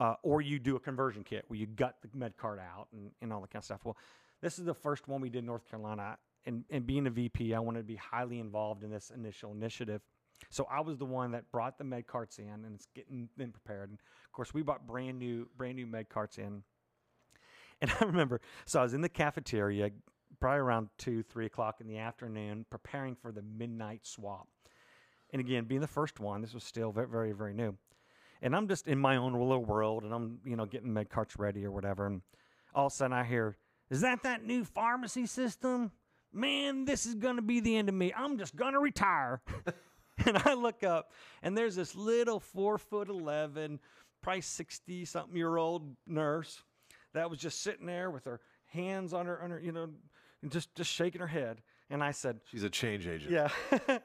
uh, 0.00 0.14
or 0.22 0.40
you 0.42 0.58
do 0.58 0.76
a 0.76 0.80
conversion 0.80 1.24
kit 1.24 1.44
where 1.48 1.58
you 1.58 1.66
gut 1.66 1.96
the 2.02 2.08
med 2.16 2.36
cart 2.36 2.58
out 2.58 2.88
and, 2.92 3.10
and 3.22 3.32
all 3.32 3.40
that 3.40 3.50
kind 3.50 3.60
of 3.60 3.64
stuff. 3.64 3.84
Well, 3.84 3.96
this 4.40 4.58
is 4.58 4.64
the 4.64 4.74
first 4.74 5.08
one 5.08 5.20
we 5.20 5.30
did 5.30 5.38
in 5.38 5.46
North 5.46 5.68
Carolina. 5.68 6.18
And, 6.46 6.64
and 6.70 6.86
being 6.86 7.06
a 7.06 7.10
VP, 7.10 7.52
I 7.52 7.58
wanted 7.58 7.80
to 7.80 7.84
be 7.84 7.96
highly 7.96 8.38
involved 8.38 8.82
in 8.82 8.90
this 8.90 9.10
initial 9.10 9.52
initiative. 9.52 10.00
So 10.48 10.66
I 10.70 10.80
was 10.80 10.96
the 10.96 11.04
one 11.04 11.32
that 11.32 11.50
brought 11.50 11.76
the 11.76 11.84
med 11.84 12.06
carts 12.06 12.38
in 12.38 12.48
and 12.48 12.74
it's 12.74 12.86
getting 12.94 13.28
them 13.36 13.52
prepared. 13.52 13.90
And 13.90 13.98
of 14.24 14.32
course, 14.32 14.54
we 14.54 14.62
bought 14.62 14.86
brand 14.86 15.18
new 15.18 15.48
brand 15.56 15.76
new 15.76 15.86
med 15.86 16.08
carts 16.08 16.38
in. 16.38 16.62
And 17.82 17.90
I 18.00 18.04
remember, 18.04 18.40
so 18.64 18.80
I 18.80 18.82
was 18.82 18.94
in 18.94 19.02
the 19.02 19.08
cafeteria, 19.08 19.90
probably 20.40 20.60
around 20.60 20.88
two, 20.98 21.22
three 21.22 21.46
o'clock 21.46 21.80
in 21.80 21.86
the 21.86 21.98
afternoon, 21.98 22.64
preparing 22.70 23.14
for 23.14 23.32
the 23.32 23.42
midnight 23.42 24.06
swap. 24.06 24.48
And 25.32 25.40
again, 25.40 25.64
being 25.64 25.80
the 25.80 25.86
first 25.86 26.20
one, 26.20 26.40
this 26.40 26.54
was 26.54 26.64
still 26.64 26.92
very, 26.92 27.08
very, 27.08 27.32
very 27.32 27.54
new. 27.54 27.76
And 28.40 28.54
I'm 28.54 28.68
just 28.68 28.86
in 28.86 28.98
my 28.98 29.16
own 29.16 29.32
little 29.32 29.64
world, 29.64 30.04
and 30.04 30.14
I'm, 30.14 30.38
you 30.44 30.56
know, 30.56 30.64
getting 30.64 30.92
med 30.92 31.10
carts 31.10 31.38
ready 31.38 31.64
or 31.64 31.72
whatever. 31.72 32.06
And 32.06 32.22
all 32.74 32.86
of 32.86 32.92
a 32.92 32.94
sudden, 32.94 33.12
I 33.12 33.24
hear, 33.24 33.56
"Is 33.90 34.00
that 34.02 34.22
that 34.22 34.44
new 34.44 34.64
pharmacy 34.64 35.26
system?" 35.26 35.90
man, 36.32 36.84
this 36.84 37.06
is 37.06 37.14
to 37.36 37.42
be 37.42 37.60
the 37.60 37.76
end 37.76 37.88
of 37.88 37.94
me. 37.94 38.12
I'm 38.14 38.38
just 38.38 38.56
to 38.72 38.78
retire. 38.78 39.40
and 40.26 40.38
I 40.38 40.54
look 40.54 40.82
up, 40.82 41.12
and 41.42 41.56
there's 41.56 41.76
this 41.76 41.94
little 41.94 42.40
four 42.40 42.78
foot 42.78 43.08
11, 43.08 43.78
probably 44.22 44.40
60 44.40 45.04
something 45.04 45.36
year 45.36 45.56
old 45.56 45.96
nurse 46.06 46.62
that 47.14 47.30
was 47.30 47.38
just 47.38 47.62
sitting 47.62 47.86
there 47.86 48.10
with 48.10 48.24
her 48.24 48.40
hands 48.66 49.12
on 49.12 49.26
her, 49.26 49.42
on 49.42 49.50
her 49.50 49.60
you 49.60 49.72
know, 49.72 49.88
and 50.42 50.50
just, 50.50 50.74
just 50.74 50.90
shaking 50.90 51.20
her 51.20 51.26
head. 51.26 51.62
And 51.90 52.04
I 52.04 52.10
said, 52.10 52.40
She's 52.50 52.64
a 52.64 52.70
change 52.70 53.06
agent. 53.06 53.30
yeah. 53.30 53.48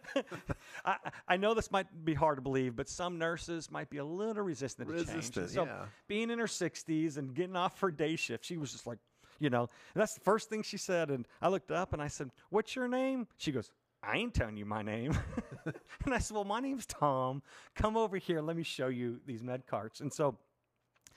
I, 0.85 0.95
I 1.27 1.37
know 1.37 1.53
this 1.53 1.69
might 1.69 1.87
be 2.05 2.13
hard 2.13 2.37
to 2.37 2.41
believe, 2.41 2.77
but 2.77 2.87
some 2.87 3.17
nurses 3.19 3.69
might 3.69 3.89
be 3.89 3.97
a 3.97 4.05
little 4.05 4.43
resistant 4.43 4.87
to 4.89 5.03
change. 5.03 5.49
So 5.49 5.65
yeah. 5.65 5.85
being 6.07 6.29
in 6.29 6.39
her 6.39 6.45
60s 6.45 7.17
and 7.17 7.33
getting 7.33 7.57
off 7.57 7.79
her 7.81 7.91
day 7.91 8.15
shift, 8.15 8.45
she 8.45 8.55
was 8.55 8.71
just 8.71 8.87
like, 8.87 8.99
you 9.39 9.49
know, 9.49 9.69
that's 9.95 10.13
the 10.13 10.21
first 10.21 10.49
thing 10.49 10.63
she 10.63 10.77
said. 10.77 11.09
And 11.09 11.27
I 11.41 11.49
looked 11.49 11.71
up 11.71 11.91
and 11.91 12.01
I 12.01 12.07
said, 12.07 12.31
What's 12.49 12.73
your 12.73 12.87
name? 12.87 13.27
She 13.37 13.51
goes, 13.51 13.69
I 14.01 14.17
ain't 14.17 14.33
telling 14.33 14.55
you 14.55 14.65
my 14.65 14.81
name. 14.81 15.17
and 16.05 16.13
I 16.13 16.19
said, 16.19 16.35
Well, 16.35 16.45
my 16.45 16.61
name's 16.61 16.85
Tom. 16.85 17.41
Come 17.75 17.97
over 17.97 18.17
here. 18.17 18.41
Let 18.41 18.55
me 18.55 18.63
show 18.63 18.87
you 18.87 19.19
these 19.25 19.43
med 19.43 19.67
carts. 19.67 19.99
And 19.99 20.13
so 20.13 20.37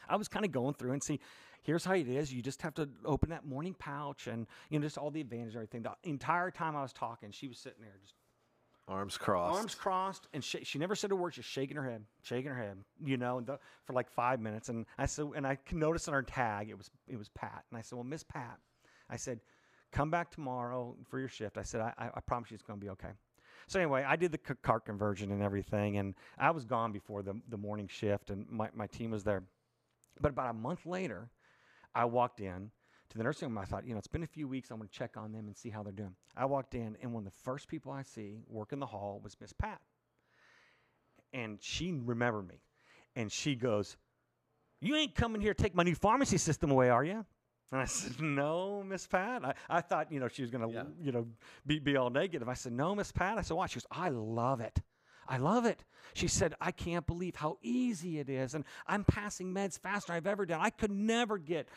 I 0.08 0.16
was 0.16 0.28
kind 0.28 0.44
of 0.44 0.52
going 0.52 0.74
through 0.74 0.92
and 0.92 1.02
see, 1.02 1.20
here's 1.66 1.84
how 1.84 1.94
it 1.94 2.08
is. 2.08 2.32
You 2.32 2.40
just 2.42 2.62
have 2.62 2.74
to 2.74 2.88
open 3.04 3.30
that 3.30 3.44
morning 3.44 3.74
pouch 3.76 4.28
and, 4.28 4.46
you 4.70 4.78
know, 4.78 4.86
just 4.86 4.96
all 4.96 5.10
the 5.10 5.20
advantage 5.20 5.48
and 5.48 5.56
everything. 5.56 5.82
The 5.82 5.94
entire 6.08 6.52
time 6.52 6.76
I 6.76 6.82
was 6.82 6.92
talking, 6.92 7.32
she 7.32 7.48
was 7.48 7.58
sitting 7.58 7.82
there 7.82 7.96
just 8.00 8.14
Arms 8.88 9.18
crossed. 9.18 9.58
arms 9.58 9.74
crossed, 9.74 10.28
and 10.32 10.44
sh- 10.44 10.62
she 10.62 10.78
never 10.78 10.94
said 10.94 11.10
a 11.10 11.16
word. 11.16 11.32
Just 11.32 11.48
shaking 11.48 11.76
her 11.76 11.82
head, 11.82 12.04
shaking 12.22 12.52
her 12.52 12.56
head, 12.56 12.78
you 13.04 13.16
know, 13.16 13.38
and 13.38 13.46
the, 13.48 13.58
for 13.84 13.94
like 13.94 14.08
five 14.08 14.38
minutes. 14.40 14.68
And 14.68 14.86
I 14.96 15.06
said, 15.06 15.26
and 15.34 15.44
I 15.44 15.58
noticed 15.72 16.06
on 16.06 16.14
her 16.14 16.22
tag 16.22 16.70
it 16.70 16.78
was 16.78 16.88
it 17.08 17.16
was 17.18 17.28
Pat. 17.30 17.64
And 17.68 17.78
I 17.78 17.82
said, 17.82 17.96
well, 17.96 18.04
Miss 18.04 18.22
Pat, 18.22 18.58
I 19.10 19.16
said, 19.16 19.40
come 19.90 20.08
back 20.08 20.30
tomorrow 20.30 20.94
for 21.10 21.18
your 21.18 21.28
shift. 21.28 21.58
I 21.58 21.64
said, 21.64 21.80
I, 21.80 21.92
I, 21.98 22.10
I 22.14 22.20
promise 22.20 22.52
you 22.52 22.54
it's 22.54 22.62
going 22.62 22.78
to 22.78 22.84
be 22.84 22.90
okay. 22.90 23.10
So 23.66 23.80
anyway, 23.80 24.04
I 24.06 24.14
did 24.14 24.30
the 24.30 24.38
cart 24.38 24.84
conversion 24.84 25.32
and 25.32 25.42
everything, 25.42 25.96
and 25.96 26.14
I 26.38 26.52
was 26.52 26.64
gone 26.64 26.92
before 26.92 27.22
the 27.24 27.40
the 27.48 27.58
morning 27.58 27.88
shift, 27.88 28.30
and 28.30 28.48
my 28.48 28.68
my 28.72 28.86
team 28.86 29.10
was 29.10 29.24
there. 29.24 29.42
But 30.20 30.30
about 30.30 30.50
a 30.50 30.52
month 30.52 30.86
later, 30.86 31.28
I 31.96 32.04
walked 32.04 32.40
in 32.40 32.70
to 33.08 33.18
the 33.18 33.24
nursing 33.24 33.48
home. 33.48 33.58
I 33.58 33.64
thought, 33.64 33.86
you 33.86 33.92
know, 33.94 33.98
it's 33.98 34.06
been 34.06 34.22
a 34.22 34.26
few 34.26 34.46
weeks. 34.46 34.70
I'm 34.70 34.76
going 34.76 34.88
to 34.88 34.94
check 34.94 35.16
on 35.16 35.32
them 35.32 35.46
and 35.46 35.56
see 35.56 35.70
how 35.70 35.82
they're 35.82 35.92
doing. 35.92 36.14
I 36.36 36.44
walked 36.44 36.74
in, 36.74 36.96
and 37.02 37.12
one 37.12 37.26
of 37.26 37.32
the 37.32 37.38
first 37.42 37.66
people 37.68 37.90
I 37.90 38.02
see 38.02 38.42
work 38.48 38.72
in 38.72 38.78
the 38.78 38.86
hall 38.86 39.20
was 39.24 39.34
Miss 39.40 39.52
Pat. 39.52 39.80
And 41.32 41.58
she 41.60 41.92
remembered 41.92 42.46
me. 42.46 42.60
And 43.16 43.32
she 43.32 43.54
goes, 43.54 43.96
You 44.80 44.94
ain't 44.96 45.14
coming 45.14 45.40
here 45.40 45.54
to 45.54 45.62
take 45.62 45.74
my 45.74 45.82
new 45.82 45.94
pharmacy 45.94 46.36
system 46.38 46.70
away, 46.70 46.90
are 46.90 47.04
you? 47.04 47.24
And 47.72 47.80
I 47.80 47.84
said, 47.86 48.20
No, 48.20 48.82
Miss 48.82 49.06
Pat. 49.06 49.44
I, 49.44 49.54
I 49.68 49.80
thought, 49.80 50.12
you 50.12 50.20
know, 50.20 50.28
she 50.28 50.42
was 50.42 50.50
going 50.50 50.68
to, 50.68 50.72
Yeah. 50.74 50.84
you 51.02 51.12
know, 51.12 51.26
be, 51.66 51.78
be 51.78 51.96
all 51.96 52.10
negative. 52.10 52.48
I 52.48 52.54
said, 52.54 52.72
No, 52.72 52.94
Miss 52.94 53.10
Pat. 53.10 53.38
I 53.38 53.42
said, 53.42 53.56
Why? 53.56 53.66
She 53.66 53.76
goes, 53.76 53.86
I 53.90 54.10
love 54.10 54.60
it. 54.60 54.80
I 55.28 55.38
love 55.38 55.64
it. 55.66 55.84
She 56.14 56.28
said, 56.28 56.54
I 56.60 56.70
can't 56.70 57.06
believe 57.06 57.34
how 57.36 57.58
easy 57.62 58.18
it 58.18 58.28
is. 58.30 58.54
And 58.54 58.64
I'm 58.86 59.04
passing 59.04 59.52
meds 59.52 59.78
faster 59.78 60.08
than 60.08 60.16
I've 60.16 60.26
ever 60.26 60.46
done. 60.46 60.60
I 60.60 60.70
could 60.70 60.90
never 60.90 61.36
get 61.38 61.68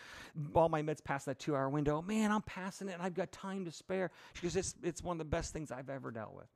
all 0.54 0.70
my 0.70 0.82
meds 0.82 1.04
past 1.04 1.26
that 1.26 1.40
two 1.40 1.56
hour 1.56 1.70
window. 1.70 2.02
Man, 2.02 2.32
I'm 2.32 2.44
passing 2.44 2.88
it 2.90 2.94
and 2.94 3.02
I've 3.02 3.16
got 3.16 3.32
time 3.32 3.66
to 3.66 3.72
spare. 3.72 4.12
She 4.34 4.44
goes, 4.44 4.56
it's, 4.56 4.76
it's 4.84 5.04
one 5.04 5.16
of 5.16 5.20
the 5.20 5.26
best 5.26 5.52
things 5.52 5.72
I've 5.72 5.90
ever 5.90 6.12
dealt 6.12 6.34
with. 6.36 6.48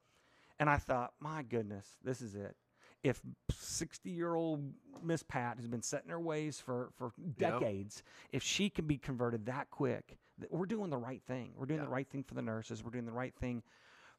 And 0.59 0.69
I 0.69 0.77
thought, 0.77 1.13
my 1.19 1.43
goodness, 1.43 1.87
this 2.03 2.21
is 2.21 2.35
it. 2.35 2.55
If 3.03 3.21
60 3.51 4.09
year 4.09 4.33
old 4.35 4.71
Miss 5.03 5.23
Pat 5.23 5.57
has 5.57 5.67
been 5.67 5.81
setting 5.81 6.09
her 6.09 6.19
ways 6.21 6.59
for, 6.61 6.91
for 6.97 7.11
Yep. 7.37 7.59
decades, 7.59 8.03
if 8.31 8.43
she 8.43 8.69
can 8.69 8.85
be 8.85 8.97
converted 8.97 9.47
that 9.47 9.69
quick, 9.71 10.17
we're 10.49 10.65
doing 10.65 10.89
the 10.89 10.97
right 10.97 11.21
thing. 11.27 11.51
We're 11.57 11.65
doing 11.65 11.79
Yeah. 11.81 11.85
the 11.87 11.91
right 11.91 12.07
thing 12.07 12.23
for 12.23 12.33
the 12.33 12.41
nurses. 12.41 12.83
We're 12.83 12.91
doing 12.91 13.05
the 13.05 13.11
right 13.11 13.35
thing 13.35 13.61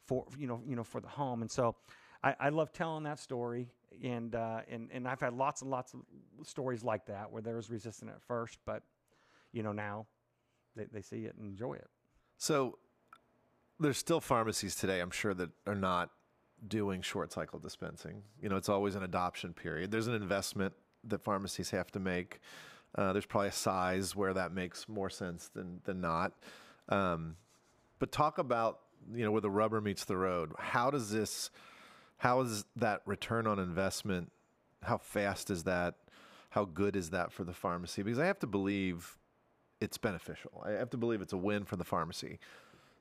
for 0.07 0.27
you 0.39 0.47
know 0.47 0.61
you 0.67 0.77
know 0.77 0.85
for 0.85 1.01
the 1.01 1.09
home. 1.09 1.41
And 1.41 1.51
so 1.51 1.77
I, 2.25 2.35
I 2.41 2.49
love 2.49 2.73
telling 2.73 3.05
that 3.05 3.19
story. 3.19 3.69
And 4.03 4.35
uh, 4.35 4.61
and 4.69 4.89
and 4.93 5.07
I've 5.07 5.21
had 5.21 5.35
lots 5.35 5.63
and 5.63 5.71
lots 5.71 5.95
of 5.95 6.01
stories 6.47 6.83
like 6.83 7.07
that 7.07 7.31
where 7.31 7.43
there 7.43 7.55
was 7.55 7.71
resistance 7.71 8.11
at 8.13 8.21
first, 8.23 8.59
but 8.67 8.83
you 9.53 9.63
know 9.63 9.71
now 9.71 10.07
they, 10.75 10.87
they 10.93 11.01
see 11.01 11.27
it 11.27 11.37
and 11.39 11.47
enjoy 11.47 11.75
it. 11.75 11.89
So 12.37 12.79
there's 13.79 13.99
still 13.99 14.21
pharmacies 14.21 14.75
today, 14.75 14.99
I'm 15.01 15.13
sure, 15.13 15.33
that 15.35 15.51
are 15.67 15.77
not 15.77 16.11
doing 16.67 17.03
short 17.03 17.33
cycle 17.33 17.61
dispensing. 17.61 18.23
You 18.43 18.49
know, 18.49 18.57
it's 18.57 18.69
always 18.69 18.97
an 18.97 19.05
adoption 19.05 19.53
period. 19.53 19.93
There's 19.93 20.09
an 20.09 20.15
investment 20.15 20.75
that 21.05 21.23
pharmacies 21.23 21.71
have 21.71 21.93
to 21.93 22.01
make. 22.01 22.41
Uh, 22.97 23.13
there's 23.13 23.27
probably 23.27 23.49
a 23.49 23.53
size 23.53 24.17
where 24.17 24.35
that 24.35 24.53
makes 24.53 24.89
more 24.89 25.11
sense 25.11 25.49
than 25.55 25.81
than 25.85 26.01
not. 26.01 26.33
Um, 26.89 27.37
but 28.01 28.11
talk 28.11 28.39
about 28.39 28.81
you 29.15 29.25
know 29.25 29.31
where 29.31 29.41
the 29.41 29.51
rubber 29.51 29.81
meets 29.81 30.05
the 30.05 30.17
road. 30.17 30.53
How 30.59 30.91
does 30.91 31.13
this? 31.13 31.51
How 32.25 32.41
is 32.41 32.65
that 32.77 33.03
return 33.05 33.47
on 33.47 33.59
investment? 33.59 34.33
How 34.83 34.97
fast 34.97 35.51
is 35.51 35.65
that? 35.65 35.97
How 36.49 36.65
good 36.65 36.97
is 36.97 37.11
that 37.11 37.31
for 37.31 37.45
the 37.45 37.53
pharmacy? 37.53 38.03
Because 38.03 38.19
I 38.19 38.25
have 38.25 38.39
to 38.39 38.47
believe 38.47 39.19
it's 39.79 39.99
beneficial. 39.99 40.65
I 40.65 40.71
have 40.71 40.89
to 40.91 40.97
believe 40.97 41.21
it's 41.21 41.35
a 41.35 41.37
win 41.37 41.67
for 41.67 41.77
the 41.77 41.85
pharmacy. 41.85 42.39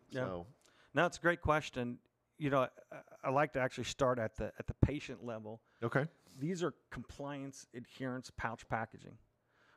Yeah. 0.09 0.25
So 0.25 0.45
No, 0.93 1.05
it's 1.05 1.19
a 1.19 1.21
great 1.21 1.41
question. 1.41 1.99
You 2.37 2.49
know, 2.49 2.67
I, 2.91 2.97
I 3.23 3.29
like 3.29 3.53
to 3.53 3.61
actually 3.61 3.85
start 3.85 4.19
at 4.19 4.35
the 4.35 4.51
at 4.59 4.67
the 4.67 4.75
patient 4.85 5.23
level. 5.23 5.61
okay. 5.81 6.05
These 6.37 6.61
are 6.61 6.73
compliance 6.91 7.65
adherence 7.73 8.29
pouch 8.35 8.67
packaging, 8.67 9.17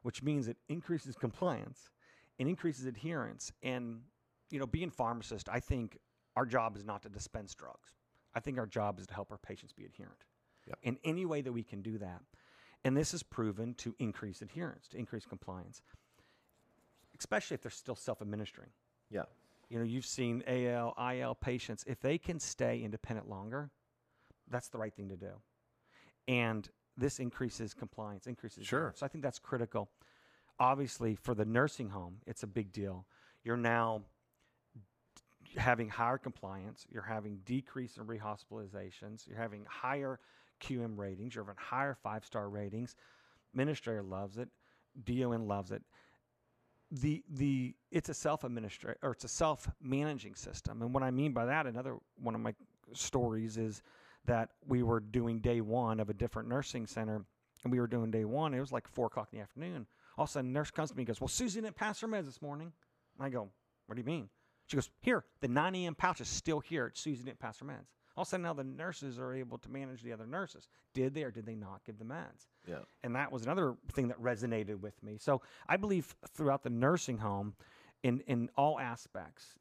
which 0.02 0.24
means 0.24 0.48
it 0.48 0.56
increases 0.68 1.14
compliance 1.14 1.90
and 2.40 2.48
increases 2.48 2.86
adherence. 2.86 3.52
And 3.62 4.00
you 4.50 4.58
know, 4.58 4.66
being 4.66 4.90
pharmacist, 4.90 5.48
I 5.48 5.60
think 5.60 5.98
our 6.34 6.46
job 6.46 6.76
is 6.76 6.84
not 6.84 7.02
to 7.02 7.08
dispense 7.08 7.54
drugs. 7.54 7.95
I 8.36 8.40
think 8.40 8.58
our 8.58 8.66
job 8.66 9.00
is 9.00 9.06
to 9.06 9.14
help 9.14 9.32
our 9.32 9.38
patients 9.38 9.72
be 9.72 9.86
adherent. 9.86 10.24
Yep. 10.68 10.78
In 10.82 10.98
any 11.04 11.24
way 11.24 11.40
that 11.40 11.52
we 11.52 11.62
can 11.62 11.80
do 11.80 11.96
that. 11.98 12.20
And 12.84 12.96
this 12.96 13.14
is 13.14 13.22
proven 13.22 13.74
to 13.74 13.96
increase 13.98 14.42
adherence, 14.42 14.86
to 14.88 14.98
increase 14.98 15.24
compliance, 15.24 15.82
especially 17.18 17.54
if 17.54 17.62
they're 17.62 17.70
still 17.70 17.96
self 17.96 18.20
administering. 18.20 18.68
Yeah. 19.10 19.22
You 19.70 19.78
know, 19.78 19.84
you've 19.84 20.06
seen 20.06 20.44
AL, 20.46 20.94
IL 21.12 21.34
patients, 21.34 21.82
if 21.88 22.00
they 22.00 22.18
can 22.18 22.38
stay 22.38 22.82
independent 22.82 23.28
longer, 23.28 23.70
that's 24.48 24.68
the 24.68 24.78
right 24.78 24.94
thing 24.94 25.08
to 25.08 25.16
do. 25.16 25.32
And 26.28 26.68
this 26.96 27.18
increases 27.18 27.74
compliance, 27.74 28.26
increases. 28.26 28.66
Sure. 28.66 28.92
So 28.96 29.06
I 29.06 29.08
think 29.08 29.24
that's 29.24 29.38
critical. 29.38 29.90
Obviously, 30.60 31.16
for 31.16 31.34
the 31.34 31.44
nursing 31.44 31.88
home, 31.88 32.18
it's 32.26 32.42
a 32.42 32.46
big 32.46 32.72
deal. 32.72 33.06
You're 33.42 33.56
now 33.56 34.02
having 35.56 35.88
higher 35.88 36.18
compliance, 36.18 36.86
you're 36.90 37.02
having 37.02 37.38
decrease 37.44 37.96
in 37.96 38.04
rehospitalizations, 38.04 39.26
you're 39.26 39.38
having 39.38 39.64
higher 39.68 40.18
QM 40.60 40.98
ratings, 40.98 41.34
you're 41.34 41.44
having 41.44 41.56
higher 41.58 41.96
five 42.02 42.24
star 42.24 42.48
ratings. 42.48 42.96
Administrator 43.52 44.02
loves 44.02 44.36
it, 44.38 44.48
DON 45.04 45.46
loves 45.46 45.70
it 45.70 45.82
the 46.90 47.22
the 47.28 47.74
it's 47.90 48.08
a 48.08 48.14
self 48.14 48.44
administrate 48.44 48.96
or 49.02 49.12
it's 49.12 49.24
a 49.24 49.28
self 49.28 49.68
managing 49.82 50.34
system. 50.34 50.82
And 50.82 50.94
what 50.94 51.02
I 51.02 51.10
mean 51.10 51.32
by 51.32 51.46
that, 51.46 51.66
another 51.66 51.96
one 52.20 52.34
of 52.34 52.40
my 52.40 52.54
stories 52.92 53.56
is 53.56 53.82
that 54.24 54.50
we 54.66 54.82
were 54.82 55.00
doing 55.00 55.40
day 55.40 55.60
one 55.60 56.00
of 56.00 56.10
a 56.10 56.14
different 56.14 56.48
nursing 56.48 56.86
center, 56.86 57.24
and 57.64 57.72
we 57.72 57.80
were 57.80 57.86
doing 57.86 58.10
day 58.10 58.24
one. 58.24 58.54
It 58.54 58.60
was 58.60 58.72
like 58.72 58.86
four 58.88 59.06
o'clock 59.06 59.28
in 59.32 59.38
the 59.38 59.42
afternoon. 59.42 59.86
All 60.16 60.24
of 60.24 60.30
a 60.30 60.32
sudden, 60.32 60.52
nurse 60.52 60.70
comes 60.70 60.90
to 60.90 60.96
me 60.96 61.02
and 61.02 61.08
goes, 61.08 61.20
"Well, 61.20 61.28
Susie 61.28 61.60
didn't 61.60 61.76
pass 61.76 62.00
her 62.00 62.08
meds 62.08 62.26
this 62.26 62.40
morning." 62.40 62.72
And 63.18 63.26
I 63.26 63.30
go, 63.30 63.50
"What 63.86 63.96
do 63.96 64.00
you 64.00 64.06
mean?" 64.06 64.28
She 64.66 64.76
goes, 64.76 64.90
"Here, 65.00 65.24
the 65.40 65.48
9 65.48 65.74
a.m. 65.76 65.94
pouch 65.94 66.20
is 66.20 66.28
still 66.28 66.60
here. 66.60 66.90
Susie 66.94 67.24
didn't 67.24 67.38
pass 67.38 67.58
her 67.60 67.66
meds." 67.66 67.86
All 68.16 68.22
of 68.22 68.28
a 68.28 68.30
sudden, 68.30 68.44
now 68.44 68.54
the 68.54 68.64
nurses 68.64 69.18
are 69.18 69.34
able 69.34 69.58
to 69.58 69.70
manage 69.70 70.02
the 70.02 70.12
other 70.12 70.26
nurses. 70.26 70.68
Did 70.94 71.12
they 71.14 71.22
or 71.22 71.30
did 71.30 71.44
they 71.44 71.54
not 71.54 71.84
give 71.84 71.98
the 71.98 72.04
meds? 72.04 72.46
Yeah. 72.66 72.80
and 73.02 73.14
that 73.14 73.30
was 73.30 73.42
another 73.42 73.76
thing 73.92 74.08
that 74.08 74.20
resonated 74.20 74.80
with 74.80 75.00
me. 75.02 75.18
So 75.18 75.42
I 75.68 75.76
believe 75.76 76.16
throughout 76.32 76.62
the 76.62 76.70
nursing 76.70 77.18
home, 77.18 77.54
in 78.02 78.20
in 78.20 78.48
all 78.56 78.80
aspects, 78.80 79.54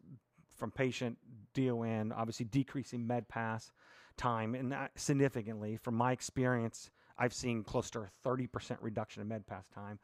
from 0.55 0.71
patient 0.71 1.17
DON, 1.53 2.11
obviously 2.13 2.45
decreasing 2.45 3.05
med 3.05 3.27
pass 3.27 3.71
time, 4.17 4.55
and 4.55 4.73
significantly 4.95 5.77
from 5.77 5.95
my 5.95 6.13
experience, 6.13 6.89
I've 7.17 7.33
seen 7.33 7.63
close 7.63 7.89
to 7.91 7.99
a 7.99 8.07
thirty 8.07 8.47
percent 8.47 8.81
reduction 8.81 9.21
in 9.21 9.27
med 9.27 9.45
pass 9.45 9.67
time. 9.67 9.99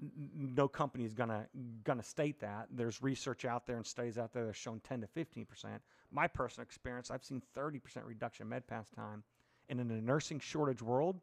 No 0.00 0.68
company 0.68 1.04
is 1.04 1.14
gonna 1.14 1.46
gonna 1.84 2.02
state 2.02 2.40
that. 2.40 2.66
There's 2.70 3.02
research 3.02 3.44
out 3.44 3.66
there 3.66 3.76
and 3.76 3.86
studies 3.86 4.18
out 4.18 4.32
there 4.32 4.42
that 4.42 4.48
have 4.50 4.56
shown 4.56 4.80
ten 4.80 5.00
to 5.00 5.06
fifteen 5.06 5.44
percent. 5.46 5.80
My 6.10 6.26
personal 6.26 6.64
experience, 6.64 7.10
I've 7.10 7.24
seen 7.24 7.42
thirty 7.54 7.78
percent 7.78 8.04
reduction 8.04 8.44
in 8.44 8.50
med 8.50 8.66
pass 8.66 8.90
time, 8.90 9.22
and 9.68 9.80
in 9.80 9.90
a 9.90 10.00
nursing 10.00 10.40
shortage 10.40 10.82
world, 10.82 11.20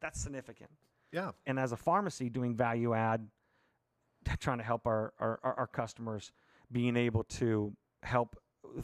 that's 0.00 0.18
significant 0.20 0.70
Yeah. 1.12 1.32
and 1.46 1.58
as 1.60 1.72
a 1.72 1.76
pharmacy 1.76 2.30
doing 2.30 2.56
value 2.56 2.94
add 2.94 3.28
trying 4.38 4.58
to 4.58 4.64
help 4.64 4.86
our, 4.86 5.12
our, 5.20 5.38
our 5.42 5.54
our 5.60 5.66
customers 5.66 6.32
being 6.72 6.96
able 6.96 7.24
to 7.24 7.74
help 8.02 8.36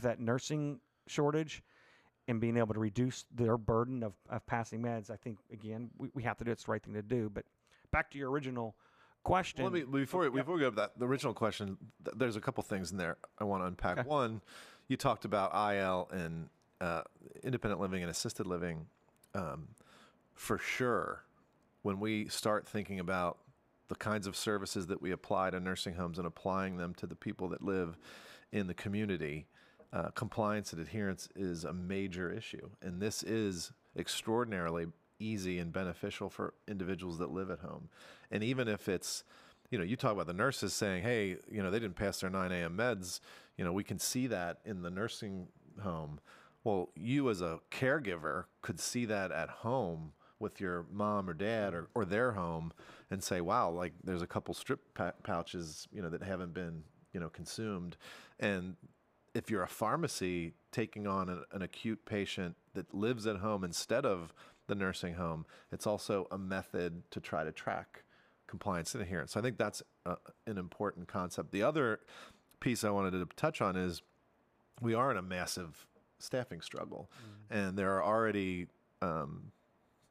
that 0.03 0.21
nursing 0.21 0.81
shortage 1.07 1.63
and 2.29 2.41
being 2.41 2.57
able 2.59 2.75
to 2.75 2.81
reduce 2.81 3.25
their 3.35 3.57
burden 3.57 4.03
of, 4.03 4.13
of 4.29 4.45
passing 4.47 4.83
meds 4.83 5.11
i 5.11 5.17
think 5.17 5.39
again 5.53 5.89
we, 5.97 6.11
we 6.15 6.23
have 6.23 6.37
to 6.37 6.45
do 6.45 6.51
it's 6.51 6.65
the 6.65 6.73
right 6.73 6.83
thing 6.83 6.93
to 6.95 7.03
do 7.03 7.31
but 7.33 7.45
back 7.93 8.11
to 8.11 8.19
your 8.19 8.31
original 8.31 8.77
question. 9.27 9.65
Let 9.65 9.73
me 9.73 9.83
before 9.83 10.23
we 10.23 10.41
before 10.41 10.55
we 10.55 10.61
go 10.61 10.71
to 10.71 10.77
that 10.77 10.99
the 10.99 11.07
original 11.07 11.35
question. 11.35 11.77
Th- 12.05 12.17
there's 12.17 12.37
a 12.37 12.41
couple 12.41 12.63
things 12.63 12.93
in 12.93 12.99
there 12.99 13.17
I 13.39 13.45
want 13.45 13.63
to 13.63 13.67
unpack. 13.67 13.99
Okay. 13.99 14.09
One, 14.09 14.41
you 14.89 14.97
talked 14.97 15.25
about 15.25 15.53
IL 15.55 16.09
and 16.13 16.49
uh, 16.81 17.03
independent 17.43 17.81
living 17.81 18.03
and 18.03 18.11
assisted 18.11 18.47
living. 18.47 18.87
Um, 19.35 19.69
for 20.35 20.59
sure, 20.59 21.25
when 21.83 22.01
we 22.01 22.29
start 22.29 22.67
thinking 22.67 23.01
about 23.01 23.39
the 23.89 23.95
kinds 23.95 24.27
of 24.27 24.37
services 24.37 24.87
that 24.89 25.01
we 25.01 25.13
apply 25.13 25.51
to 25.51 25.61
nursing 25.61 25.95
homes 25.95 26.19
and 26.19 26.27
applying 26.27 26.77
them 26.77 26.95
to 26.95 27.07
the 27.07 27.15
people 27.15 27.49
that 27.49 27.63
live 27.63 27.97
in 28.53 28.67
the 28.67 28.75
community, 28.75 29.47
uh, 29.93 30.09
compliance 30.11 30.73
and 30.73 30.81
adherence 30.81 31.29
is 31.37 31.65
a 31.65 31.73
major 31.73 32.33
issue, 32.33 32.71
and 32.83 33.01
this 33.01 33.23
is 33.23 33.73
extraordinarily 33.97 34.87
easy 35.19 35.59
and 35.59 35.73
beneficial 35.73 36.29
for 36.29 36.55
individuals 36.69 37.19
that 37.19 37.31
live 37.31 37.51
at 37.51 37.61
home. 37.61 37.89
And 38.31 38.43
even 38.43 38.69
if 38.69 38.89
it's, 38.89 39.25
you 39.71 39.79
know, 39.79 39.85
you 39.85 39.97
talk 39.97 40.13
about 40.13 40.27
the 40.27 40.33
nurses 40.33 40.73
saying, 40.73 41.03
hey, 41.03 41.37
you 41.51 41.63
know, 41.63 41.71
they 41.71 41.79
didn't 41.79 41.97
pass 41.97 42.21
their 42.21 42.31
9 42.31 42.53
a.m. 42.53 42.77
meds, 42.77 43.21
you 43.57 43.65
know, 43.65 43.73
we 43.73 43.85
can 43.85 43.99
see 43.99 44.27
that 44.29 44.59
in 44.65 44.83
the 44.83 44.91
nursing 44.91 45.49
home. 45.83 46.21
Well, 46.65 46.91
you 46.95 47.31
as 47.31 47.41
a 47.41 47.61
caregiver 47.71 48.45
could 48.63 48.81
see 48.81 49.05
that 49.07 49.31
at 49.31 49.49
home 49.49 50.13
with 50.39 50.61
your 50.61 50.87
mom 50.93 51.31
or 51.31 51.35
dad 51.35 51.75
or, 51.75 51.89
or 51.95 52.05
their 52.05 52.33
home 52.33 52.73
and 53.11 53.23
say, 53.23 53.41
wow, 53.41 53.71
like 53.71 53.93
there's 54.05 54.23
a 54.23 54.27
couple 54.27 54.53
strip 54.53 54.81
pouches, 55.23 55.89
you 55.93 56.03
know, 56.03 56.11
that 56.11 56.23
haven't 56.23 56.53
been, 56.53 56.83
you 57.13 57.21
know, 57.21 57.29
consumed. 57.29 57.97
And 58.39 58.77
if 59.35 59.51
you're 59.51 59.63
a 59.63 59.69
pharmacy 59.69 60.55
taking 60.73 61.07
on 61.07 61.29
an, 61.29 61.45
an 61.53 61.63
acute 61.63 62.05
patient 62.05 62.57
that 62.75 62.93
lives 62.95 63.27
at 63.27 63.37
home 63.37 63.65
instead 63.65 64.05
of 64.05 64.35
the 64.67 64.75
nursing 64.75 65.15
home, 65.15 65.47
it's 65.73 65.87
also 65.87 66.27
a 66.31 66.39
method 66.39 67.03
to 67.11 67.21
try 67.21 67.45
to 67.45 67.53
track 67.53 68.05
compliance 68.47 68.95
and 68.95 69.03
adherence. 69.03 69.33
So 69.33 69.41
I 69.41 69.43
think 69.43 69.59
that's 69.59 69.83
uh 70.05 70.17
an 70.47 70.59
important 70.59 71.09
concept. 71.09 71.53
The 71.53 71.63
other 71.63 72.01
piece 72.61 72.85
I 72.85 72.91
wanted 72.91 73.13
to 73.13 73.27
touch 73.37 73.61
on 73.61 73.77
is 73.77 74.03
we 74.81 74.95
are 74.95 75.11
in 75.11 75.17
a 75.17 75.23
massive 75.23 75.87
staffing 76.19 76.61
struggle, 76.61 77.11
and 77.51 77.77
there 77.79 77.95
are 77.97 78.05
already 78.05 78.69
um, 79.03 79.53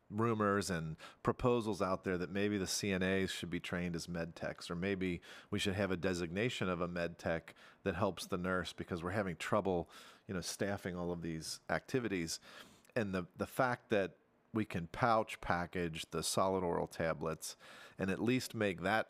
rumors 0.10 0.70
and 0.70 0.96
proposals 1.24 1.82
out 1.82 2.04
there 2.04 2.18
that 2.18 2.32
maybe 2.32 2.58
the 2.58 2.66
CNAs 2.66 3.30
should 3.30 3.50
be 3.50 3.60
trained 3.60 3.96
as 3.96 4.08
med 4.08 4.36
techs, 4.36 4.70
or 4.70 4.76
maybe 4.76 5.22
we 5.52 5.60
should 5.60 5.74
have 5.74 5.92
a 5.92 5.98
designation 5.98 6.70
of 6.70 6.82
a 6.82 6.88
med 6.88 7.18
tech 7.18 7.56
that 7.84 7.96
helps 7.96 8.26
the 8.28 8.38
nurse 8.38 8.74
because 8.74 9.04
we're 9.04 9.12
having 9.12 9.36
trouble, 9.36 9.90
you 10.28 10.34
know, 10.34 10.42
staffing 10.42 10.96
all 10.96 11.12
of 11.12 11.22
these 11.22 11.60
activities. 11.70 12.40
And 12.96 13.14
the 13.14 13.26
the 13.38 13.48
fact 13.48 13.90
that 13.90 14.12
we 14.56 14.66
can 14.66 14.88
pouch 14.88 15.40
package 15.42 16.06
the 16.12 16.24
solid 16.24 16.64
oral 16.64 16.88
tablets 16.88 17.56
and 18.00 18.10
at 18.10 18.20
least 18.20 18.56
make 18.56 18.82
that 18.82 19.10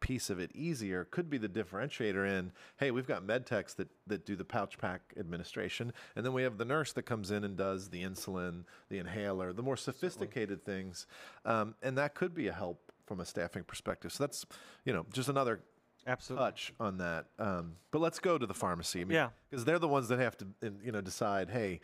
piece 0.00 0.30
of 0.30 0.38
it 0.38 0.50
easier. 0.54 1.04
Could 1.04 1.28
be 1.28 1.36
the 1.36 1.48
differentiator 1.48 2.26
in 2.26 2.52
hey 2.78 2.90
we've 2.90 3.06
got 3.06 3.24
med 3.24 3.44
techs 3.44 3.74
that, 3.74 3.88
that 4.06 4.24
do 4.24 4.36
the 4.36 4.44
pouch 4.44 4.78
pack 4.78 5.00
administration. 5.18 5.92
And 6.14 6.24
then 6.24 6.32
we 6.32 6.42
have 6.44 6.56
the 6.56 6.64
nurse 6.64 6.92
that 6.94 7.02
comes 7.02 7.30
in 7.30 7.44
and 7.44 7.56
does 7.56 7.90
the 7.90 8.02
insulin 8.02 8.64
the 8.88 8.98
inhaler 8.98 9.52
the 9.52 9.62
more 9.62 9.76
sophisticated 9.76 10.64
things. 10.64 11.06
Um, 11.44 11.74
and 11.82 11.98
that 11.98 12.14
could 12.14 12.34
be 12.34 12.46
a 12.46 12.52
help 12.52 12.92
from 13.06 13.20
a 13.20 13.26
staffing 13.26 13.64
perspective. 13.64 14.12
So 14.12 14.24
that's 14.24 14.46
you 14.84 14.92
know 14.92 15.04
just 15.12 15.28
another 15.28 15.60
Absolutely. 16.06 16.44
touch 16.46 16.72
on 16.78 16.98
that. 16.98 17.26
Um, 17.38 17.72
but 17.90 18.00
let's 18.00 18.20
go 18.20 18.38
to 18.38 18.46
the 18.46 18.54
pharmacy. 18.54 19.00
I 19.00 19.04
mean, 19.04 19.16
Yeah. 19.16 19.30
because 19.50 19.64
they're 19.64 19.80
the 19.80 19.88
ones 19.88 20.06
that 20.08 20.20
have 20.20 20.36
to 20.38 20.46
you 20.84 20.92
know 20.92 21.00
decide 21.00 21.50
hey 21.50 21.80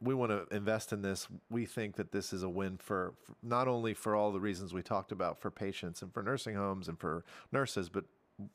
we 0.00 0.14
want 0.14 0.30
to 0.30 0.54
invest 0.54 0.92
in 0.92 1.02
this 1.02 1.28
we 1.50 1.66
think 1.66 1.96
that 1.96 2.12
this 2.12 2.32
is 2.32 2.42
a 2.42 2.48
win 2.48 2.76
for, 2.78 3.14
for 3.24 3.34
not 3.42 3.68
only 3.68 3.94
for 3.94 4.14
all 4.14 4.32
the 4.32 4.40
reasons 4.40 4.72
we 4.72 4.82
talked 4.82 5.12
about 5.12 5.40
for 5.40 5.50
patients 5.50 6.02
and 6.02 6.12
for 6.12 6.22
nursing 6.22 6.54
homes 6.54 6.88
and 6.88 6.98
for 6.98 7.24
nurses 7.52 7.88
but 7.88 8.04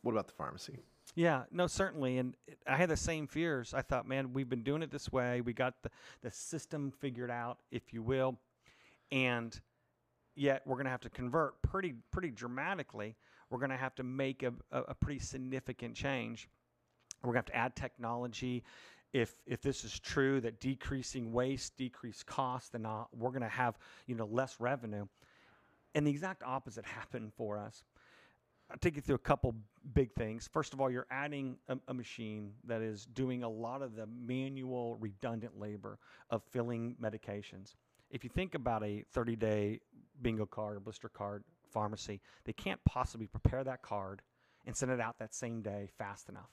what 0.02 0.12
about 0.12 0.28
the 0.28 0.34
pharmacy 0.34 0.80
Yeah, 1.16 1.44
no, 1.52 1.68
certainly. 1.68 2.18
And 2.18 2.36
I 2.68 2.76
had 2.76 2.90
the 2.90 2.98
same 2.98 3.28
fears. 3.28 3.74
I 3.74 3.82
thought, 3.82 4.08
man, 4.08 4.34
we've 4.34 4.50
been 4.50 4.64
doing 4.64 4.84
it 4.84 4.92
this 4.92 5.12
way. 5.12 5.42
We 5.42 5.54
got 5.54 5.82
the, 5.84 5.90
the 6.22 6.32
system 6.32 6.92
figured 6.92 7.32
out, 7.32 7.60
if 7.72 7.94
you 7.94 8.02
will. 8.04 8.38
And 9.12 9.60
yet 10.36 10.62
we're 10.66 10.76
going 10.76 10.86
to 10.86 10.92
have 10.92 11.02
to 11.02 11.10
convert 11.10 11.62
pretty, 11.62 11.96
pretty 12.12 12.30
dramatically. 12.30 13.16
We're 13.50 13.60
going 13.60 13.72
to 13.72 13.78
have 13.78 13.96
to 13.96 14.04
make 14.04 14.44
a, 14.44 14.54
a, 14.72 14.82
a 14.90 14.94
pretty 14.94 15.20
significant 15.20 15.96
change. 15.96 16.48
We're 17.24 17.34
going 17.34 17.44
to 17.46 17.52
have 17.54 17.54
to 17.54 17.58
add 17.58 17.76
technology. 17.76 18.64
If, 19.12 19.36
if 19.46 19.62
this 19.62 19.84
is 19.84 20.00
true 20.00 20.40
that 20.42 20.60
decreasing 20.60 21.32
waste, 21.32 21.78
decrease 21.78 22.24
cost, 22.24 22.74
then 22.74 22.86
uh, 22.86 23.06
we're 23.12 23.32
going 23.32 23.42
to 23.42 23.50
have 23.50 23.78
you 24.06 24.16
know 24.16 24.26
less 24.26 24.60
revenue. 24.60 25.08
And 25.96 26.06
the 26.06 26.12
exact 26.12 26.44
opposite 26.44 26.86
happened 27.00 27.34
for 27.36 27.58
us. 27.58 27.84
I'll 28.72 28.78
take 28.78 28.96
you 28.96 29.02
through 29.02 29.16
a 29.16 29.20
couple 29.20 29.56
big 29.94 30.14
things. 30.14 30.48
First 30.52 30.74
of 30.74 30.82
all, 30.82 30.92
you're 30.92 31.08
adding 31.10 31.58
a, 31.68 31.78
a 31.88 31.94
machine 31.94 32.52
that 32.66 32.82
is 32.82 33.06
doing 33.08 33.44
a 33.44 33.50
lot 33.50 33.82
of 33.82 33.96
the 33.96 34.06
manual, 34.06 34.96
redundant 34.98 35.60
labor 35.60 35.98
of 36.30 36.44
filling 36.52 36.96
medications. 37.02 37.74
If 38.12 38.24
you 38.24 38.30
think 38.30 38.54
about 38.54 38.84
a 38.84 39.04
30 39.12 39.36
day 39.36 39.80
bingo 40.22 40.46
card 40.46 40.78
or 40.78 40.80
blister 40.80 41.10
card 41.10 41.44
pharmacy, 41.72 42.22
they 42.46 42.54
can't 42.54 42.80
possibly 42.86 43.28
prepare 43.28 43.64
that 43.64 43.82
card 43.82 44.22
and 44.66 44.76
send 44.76 44.92
it 44.92 45.00
out 45.00 45.18
that 45.20 45.34
same 45.34 45.62
day 45.62 45.90
fast 45.98 46.30
enough, 46.30 46.50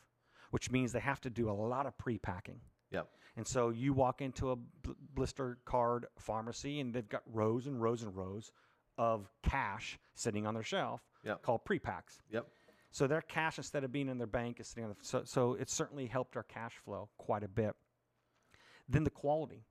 which 0.51 0.71
means 0.71 0.93
they 0.93 1.01
have 1.01 1.21
to 1.23 1.31
do 1.31 1.49
a 1.51 1.53
lot 1.53 1.87
of 1.87 1.97
pre 1.99 2.19
packing. 2.19 2.61
yep 2.91 3.09
And 3.37 3.47
so 3.47 3.71
you 3.71 3.93
walk 3.93 4.21
into 4.23 4.51
a 4.51 4.57
bl- 4.57 4.93
blister 5.15 5.59
card 5.65 6.07
pharmacy 6.19 6.81
and 6.81 6.93
they've 6.95 7.09
got 7.09 7.23
rows 7.27 7.67
and 7.67 7.81
rows 7.83 8.03
and 8.03 8.15
rows 8.17 8.53
of 8.99 9.29
cash 9.43 9.99
sitting 10.15 10.47
on 10.47 10.55
their 10.55 10.63
shelf 10.63 11.03
Yep. 11.25 11.43
called 11.43 11.65
pre-packs. 11.65 12.23
yep 12.31 12.47
So 12.93 13.07
their 13.07 13.21
cash 13.21 13.59
instead 13.59 13.83
of 13.85 13.91
being 13.93 14.09
in 14.09 14.17
their 14.19 14.27
bank 14.29 14.61
is 14.61 14.69
sitting 14.69 14.85
on 14.85 14.91
the 14.91 14.97
so 15.05 15.23
so 15.25 15.55
it's 15.55 15.73
certainly 15.75 16.07
helped 16.07 16.37
our 16.37 16.45
cash 16.45 16.75
flow 16.85 17.09
quite 17.19 17.43
a 17.43 17.49
bit. 17.49 17.75
Then 18.89 19.05
the 19.05 19.11
quality. 19.11 19.65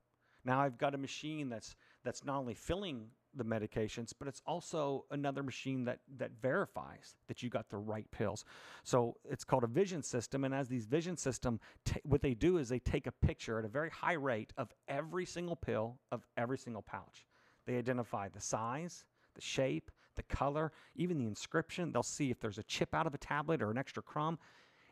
Now 0.44 0.60
I've 0.60 0.78
got 0.78 0.94
a 0.94 0.98
machine 0.98 1.48
that's 1.48 1.74
that's 2.04 2.24
not 2.24 2.38
only 2.38 2.54
filling 2.54 3.08
the 3.36 3.44
medications, 3.44 4.12
but 4.18 4.28
it's 4.28 4.42
also 4.46 5.04
another 5.10 5.42
machine 5.42 5.84
that 5.84 6.00
that 6.18 6.30
verifies 6.40 7.16
that 7.28 7.42
you 7.42 7.50
got 7.50 7.68
the 7.68 7.76
right 7.76 8.10
pills. 8.10 8.44
So 8.82 9.16
it's 9.24 9.44
called 9.44 9.64
a 9.64 9.68
vision 9.68 10.02
system, 10.02 10.44
and 10.44 10.54
as 10.54 10.68
these 10.68 10.86
vision 10.86 11.16
system, 11.16 11.60
ta 11.84 11.96
what 12.04 12.22
they 12.22 12.34
do 12.34 12.58
is 12.58 12.68
they 12.68 12.78
take 12.78 13.06
a 13.06 13.12
picture 13.12 13.58
at 13.58 13.64
a 13.64 13.68
very 13.68 13.90
high 13.90 14.14
rate 14.14 14.52
of 14.56 14.72
every 14.88 15.26
single 15.26 15.56
pill 15.56 15.98
of 16.10 16.26
every 16.36 16.58
single 16.58 16.82
pouch. 16.82 17.26
They 17.66 17.76
identify 17.78 18.28
the 18.28 18.40
size, 18.40 19.04
the 19.34 19.40
shape, 19.40 19.90
the 20.14 20.22
color, 20.22 20.72
even 20.94 21.18
the 21.18 21.26
inscription. 21.26 21.92
They'll 21.92 22.02
see 22.02 22.30
if 22.30 22.40
there's 22.40 22.58
a 22.58 22.62
chip 22.62 22.94
out 22.94 23.06
of 23.06 23.14
a 23.14 23.18
tablet 23.18 23.62
or 23.62 23.70
an 23.70 23.78
extra 23.78 24.02
crumb, 24.02 24.38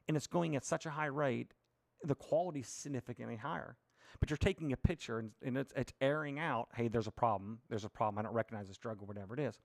and 0.07 0.17
it's 0.17 0.27
going 0.27 0.57
at 0.57 0.65
such 0.65 0.87
a 0.87 0.91
high 0.91 1.07
rate, 1.07 1.55
the 2.03 2.15
quality's 2.15 2.69
significantly 2.69 3.37
higher. 3.37 3.77
But 4.21 4.31
you're 4.31 4.37
taking 4.37 4.73
a 4.73 4.77
picture 4.77 5.19
and, 5.19 5.31
and 5.43 5.57
it's, 5.57 5.73
it's 5.77 5.93
airing 6.01 6.39
out, 6.39 6.69
hey, 6.75 6.89
there's 6.89 7.07
a 7.07 7.13
problem. 7.13 7.59
There's 7.69 7.85
a 7.85 7.89
problem. 7.89 8.19
I 8.19 8.23
don't 8.23 8.35
recognize 8.35 8.69
this 8.69 8.79
drug 8.79 9.03
or 9.03 9.07
whatever 9.07 9.35
it 9.35 9.41
is. 9.41 9.59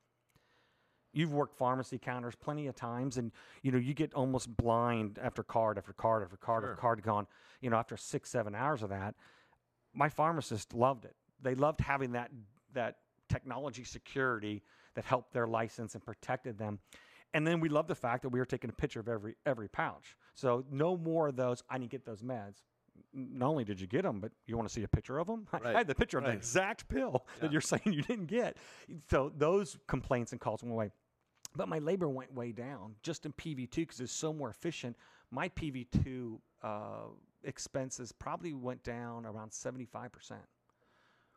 You've 1.12 1.32
worked 1.32 1.56
pharmacy 1.56 1.98
counters 1.98 2.36
plenty 2.36 2.68
of 2.68 2.76
times, 2.76 3.16
and 3.16 3.32
you 3.62 3.72
know 3.72 3.78
you 3.78 3.94
get 3.94 4.14
almost 4.14 4.56
blind 4.56 5.18
after 5.20 5.42
card 5.42 5.76
after 5.76 5.92
card 5.92 6.22
after 6.22 6.36
card 6.36 6.62
Sure. 6.62 6.70
after 6.70 6.80
card 6.80 7.02
gone. 7.02 7.26
You 7.60 7.70
know, 7.70 7.76
after 7.76 7.96
six 7.96 8.30
seven 8.30 8.54
hours 8.54 8.82
of 8.84 8.90
that, 8.90 9.16
my 9.92 10.08
pharmacist 10.08 10.72
loved 10.72 11.04
it. 11.04 11.16
They 11.42 11.56
loved 11.56 11.80
having 11.80 12.12
that 12.12 12.30
that 12.74 12.98
technology 13.28 13.82
security 13.82 14.62
that 14.94 15.04
helped 15.04 15.32
their 15.32 15.48
license 15.48 15.94
and 15.94 16.04
protected 16.04 16.58
them. 16.58 16.78
And 17.34 17.46
then 17.46 17.60
we 17.60 17.68
love 17.68 17.86
the 17.88 17.94
fact 17.94 18.22
that 18.22 18.28
we 18.28 18.38
were 18.38 18.44
taking 18.44 18.70
a 18.70 18.72
picture 18.72 19.00
of 19.00 19.08
every 19.08 19.34
every 19.44 19.68
pouch. 19.68 20.16
So 20.34 20.64
no 20.70 20.96
more 20.96 21.28
of 21.28 21.36
those. 21.36 21.64
I 21.68 21.78
need 21.78 21.90
to 21.90 21.96
get 21.96 22.04
those 22.04 22.22
meds. 22.22 22.62
Not 23.12 23.48
only 23.48 23.64
did 23.64 23.80
you 23.80 23.86
get 23.86 24.02
them, 24.02 24.20
but 24.20 24.32
you 24.46 24.56
want 24.56 24.68
to 24.68 24.72
see 24.72 24.82
a 24.82 24.88
picture 24.88 25.18
of 25.18 25.26
them. 25.26 25.46
I 25.64 25.72
had 25.72 25.86
the 25.86 25.94
picture 25.94 26.18
of 26.18 26.24
the 26.24 26.30
exact 26.30 26.88
pill 26.88 27.24
Yeah. 27.36 27.40
that 27.42 27.52
you're 27.52 27.60
saying 27.72 27.82
you 27.86 28.02
didn't 28.02 28.26
get. 28.26 28.56
So 29.10 29.32
those 29.36 29.78
complaints 29.86 30.32
and 30.32 30.40
calls 30.40 30.62
went 30.62 30.72
away. 30.72 30.90
But 31.56 31.68
my 31.68 31.78
labor 31.78 32.08
went 32.08 32.32
way 32.32 32.52
down 32.52 32.94
just 33.02 33.26
in 33.26 33.32
PV2 33.32 33.74
because 33.74 34.00
it's 34.00 34.12
so 34.12 34.32
more 34.32 34.50
efficient. 34.50 34.96
My 35.32 35.48
PV2 35.48 36.38
uh, 36.62 36.68
expenses 37.44 38.12
probably 38.12 38.52
went 38.52 38.82
down 38.84 39.26
around 39.26 39.50
75%, 39.50 40.10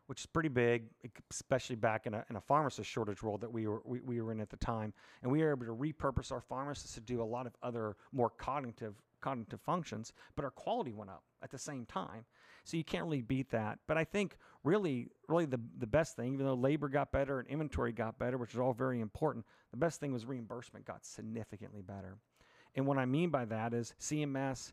which 0.06 0.20
is 0.20 0.26
pretty 0.26 0.48
big, 0.48 0.84
especially 1.32 1.76
back 1.76 2.06
in 2.06 2.14
a, 2.14 2.24
in 2.30 2.36
a 2.36 2.40
pharmacist 2.40 2.88
shortage 2.88 3.22
world 3.22 3.40
that 3.40 3.52
we 3.52 3.66
were, 3.66 3.80
we, 3.84 4.00
we 4.00 4.20
were 4.20 4.30
in 4.30 4.40
at 4.40 4.50
the 4.50 4.56
time. 4.58 4.92
And 5.22 5.32
we 5.32 5.42
were 5.42 5.50
able 5.50 5.66
to 5.66 5.74
repurpose 5.74 6.30
our 6.30 6.40
pharmacists 6.40 6.94
to 6.94 7.00
do 7.00 7.20
a 7.20 7.24
lot 7.24 7.46
of 7.46 7.54
other 7.62 7.96
more 8.12 8.30
cognitive 8.30 8.94
cognitive 9.20 9.60
functions, 9.62 10.12
but 10.36 10.44
our 10.44 10.50
quality 10.50 10.92
went 10.92 11.08
up 11.10 11.22
at 11.44 11.50
the 11.50 11.58
same 11.58 11.86
time. 11.86 12.24
So 12.64 12.76
you 12.76 12.84
can't 12.84 13.04
really 13.04 13.20
beat 13.20 13.50
that. 13.50 13.78
But 13.86 13.98
I 13.98 14.04
think 14.04 14.38
really, 14.64 15.08
really 15.28 15.44
the, 15.44 15.60
the 15.78 15.86
best 15.86 16.16
thing, 16.16 16.32
even 16.32 16.46
though 16.46 16.54
labor 16.54 16.88
got 16.88 17.12
better 17.12 17.38
and 17.38 17.48
inventory 17.48 17.92
got 17.92 18.18
better, 18.18 18.38
which 18.38 18.54
is 18.54 18.58
all 18.58 18.72
very 18.72 19.00
important, 19.00 19.44
the 19.70 19.76
best 19.76 20.00
thing 20.00 20.12
was 20.12 20.24
reimbursement 20.24 20.86
got 20.86 21.04
significantly 21.04 21.82
better. 21.82 22.16
And 22.74 22.86
what 22.86 22.98
I 22.98 23.04
mean 23.04 23.30
by 23.30 23.44
that 23.44 23.74
is 23.74 23.94
CMS 24.00 24.72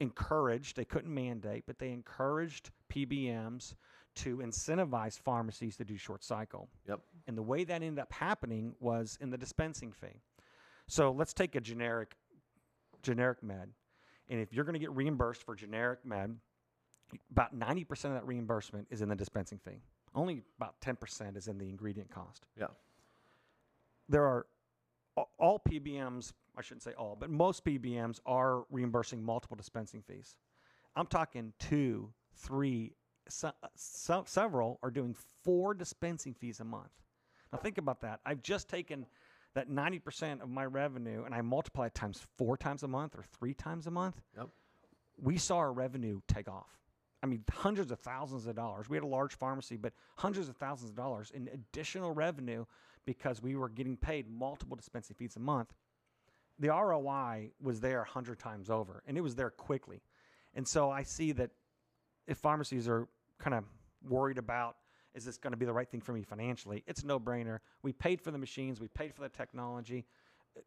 encouraged, 0.00 0.76
they 0.76 0.84
couldn't 0.84 1.14
mandate, 1.14 1.64
but 1.66 1.78
they 1.78 1.92
encouraged 1.92 2.70
PBMs 2.92 3.74
to 4.16 4.38
incentivize 4.38 5.18
pharmacies 5.18 5.76
to 5.76 5.84
do 5.84 5.96
short 5.96 6.24
cycle. 6.24 6.68
yep 6.88 7.00
And 7.28 7.38
the 7.38 7.42
way 7.42 7.64
that 7.64 7.82
ended 7.82 8.00
up 8.00 8.12
happening 8.12 8.74
was 8.80 9.16
in 9.20 9.30
the 9.30 9.38
dispensing 9.38 9.92
fee. 9.92 10.20
So 10.88 11.12
let's 11.12 11.32
take 11.32 11.54
a 11.54 11.60
generic 11.60 12.16
generic 13.02 13.42
med, 13.42 13.70
and 14.30 14.40
if 14.40 14.52
you're 14.52 14.64
going 14.64 14.74
to 14.74 14.80
get 14.80 14.94
reimbursed 14.94 15.42
for 15.42 15.54
generic 15.54 15.98
med, 16.04 16.36
about 17.32 17.58
90% 17.58 17.90
of 18.04 18.12
that 18.12 18.26
reimbursement 18.26 18.86
is 18.90 19.02
in 19.02 19.08
the 19.08 19.16
dispensing 19.16 19.58
fee. 19.58 19.82
Only 20.14 20.42
about 20.56 20.80
10% 20.80 21.36
is 21.36 21.48
in 21.48 21.58
the 21.58 21.68
ingredient 21.68 22.10
cost. 22.10 22.46
Yeah. 22.58 22.68
There 24.08 24.24
are 24.24 24.46
all 25.38 25.60
PBMs, 25.68 26.32
I 26.56 26.62
shouldn't 26.62 26.82
say 26.82 26.92
all, 26.92 27.16
but 27.18 27.30
most 27.30 27.64
PBMs 27.64 28.20
are 28.24 28.64
reimbursing 28.70 29.22
multiple 29.22 29.56
dispensing 29.56 30.02
fees. 30.02 30.36
I'm 30.94 31.06
talking 31.06 31.52
two, 31.58 32.12
three, 32.34 32.94
so, 33.28 33.52
so, 33.76 34.24
several 34.26 34.78
are 34.82 34.90
doing 34.90 35.14
four 35.44 35.74
dispensing 35.74 36.34
fees 36.34 36.60
a 36.60 36.64
month. 36.64 36.90
Now 37.52 37.58
think 37.58 37.78
about 37.78 38.00
that. 38.00 38.20
I've 38.24 38.42
just 38.42 38.68
taken 38.68 39.06
that 39.54 39.68
90% 39.68 40.42
of 40.42 40.48
my 40.48 40.64
revenue 40.64 41.24
and 41.24 41.34
I 41.34 41.40
multiply 41.40 41.86
it 41.86 41.94
times 41.94 42.24
four 42.36 42.56
times 42.56 42.82
a 42.82 42.88
month 42.88 43.16
or 43.16 43.24
three 43.38 43.54
times 43.54 43.86
a 43.86 43.90
month. 43.90 44.20
Yep. 44.36 44.48
We 45.22 45.38
saw 45.38 45.58
our 45.58 45.72
revenue 45.72 46.20
take 46.28 46.48
off. 46.48 46.78
I 47.22 47.26
mean, 47.26 47.44
hundreds 47.50 47.90
of 47.90 48.00
thousands 48.00 48.46
of 48.46 48.56
dollars. 48.56 48.88
We 48.88 48.96
had 48.96 49.04
a 49.04 49.08
large 49.08 49.34
pharmacy, 49.34 49.76
but 49.76 49.92
hundreds 50.16 50.48
of 50.48 50.56
thousands 50.56 50.90
of 50.90 50.96
dollars 50.96 51.30
in 51.34 51.48
additional 51.52 52.12
revenue 52.12 52.64
because 53.04 53.42
we 53.42 53.56
were 53.56 53.68
getting 53.68 53.96
paid 53.96 54.30
multiple 54.30 54.76
dispensing 54.76 55.16
fees 55.18 55.36
a 55.36 55.40
month. 55.40 55.74
The 56.58 56.68
ROI 56.68 57.50
was 57.60 57.80
there 57.80 57.98
100 57.98 58.38
times 58.38 58.70
over, 58.70 59.02
and 59.06 59.18
it 59.18 59.22
was 59.22 59.34
there 59.34 59.50
quickly. 59.50 60.02
And 60.54 60.66
so 60.66 60.90
I 60.90 61.02
see 61.02 61.32
that 61.32 61.50
if 62.26 62.38
pharmacies 62.38 62.88
are 62.88 63.08
kind 63.38 63.54
of 63.54 63.64
worried 64.08 64.38
about 64.38 64.76
is 65.14 65.24
this 65.24 65.36
going 65.36 65.52
to 65.52 65.56
be 65.56 65.66
the 65.66 65.72
right 65.72 65.88
thing 65.88 66.00
for 66.00 66.12
me 66.12 66.22
financially, 66.22 66.82
it's 66.86 67.02
a 67.02 67.06
no 67.06 67.18
brainer. 67.18 67.58
We 67.82 67.92
paid 67.92 68.20
for 68.20 68.30
the 68.30 68.38
machines, 68.38 68.80
we 68.80 68.88
paid 68.88 69.14
for 69.14 69.22
the 69.22 69.28
technology 69.28 70.06
uh, 70.56 70.60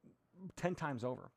10 0.55 0.75
times 0.75 1.03
over. 1.03 1.31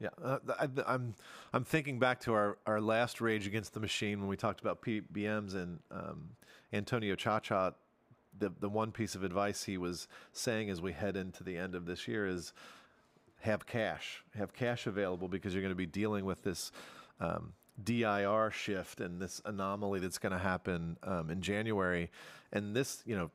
Yeah, 0.00 0.08
uh, 0.22 0.38
I, 0.58 0.68
I'm 0.86 1.14
I'm 1.52 1.64
thinking 1.64 2.00
back 2.00 2.20
to 2.22 2.34
our, 2.34 2.58
our 2.66 2.80
last 2.80 3.20
Rage 3.20 3.46
Against 3.46 3.74
the 3.74 3.80
Machine 3.80 4.18
when 4.18 4.28
we 4.28 4.36
talked 4.36 4.60
about 4.60 4.82
PBMs 4.82 5.54
and 5.54 5.78
um, 5.90 6.30
Antonio 6.72 7.14
Ciaccia. 7.14 7.74
The 8.36 8.52
the 8.58 8.68
one 8.68 8.90
piece 8.90 9.14
of 9.14 9.22
advice 9.22 9.62
he 9.62 9.78
was 9.78 10.08
saying 10.32 10.68
as 10.68 10.82
we 10.82 10.92
head 10.92 11.16
into 11.16 11.44
the 11.44 11.56
end 11.56 11.76
of 11.76 11.86
this 11.86 12.08
year 12.08 12.26
is 12.26 12.52
have 13.40 13.66
cash, 13.66 14.24
have 14.36 14.52
cash 14.52 14.86
available 14.86 15.28
because 15.28 15.54
you're 15.54 15.62
going 15.62 15.70
to 15.70 15.76
be 15.76 15.86
dealing 15.86 16.24
with 16.24 16.42
this 16.42 16.72
um, 17.20 17.52
DIR 17.82 18.50
shift 18.52 19.00
and 19.00 19.20
this 19.20 19.40
anomaly 19.44 20.00
that's 20.00 20.18
going 20.18 20.32
to 20.32 20.38
happen 20.38 20.96
um, 21.02 21.30
in 21.30 21.40
January, 21.42 22.10
and 22.52 22.74
this 22.74 23.02
you 23.04 23.16
know 23.16 23.30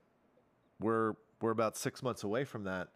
we're 0.80 1.14
we're 1.42 1.52
about 1.52 1.78
six 1.78 2.02
months 2.04 2.24
away 2.24 2.46
from 2.46 2.64
that 2.66 2.90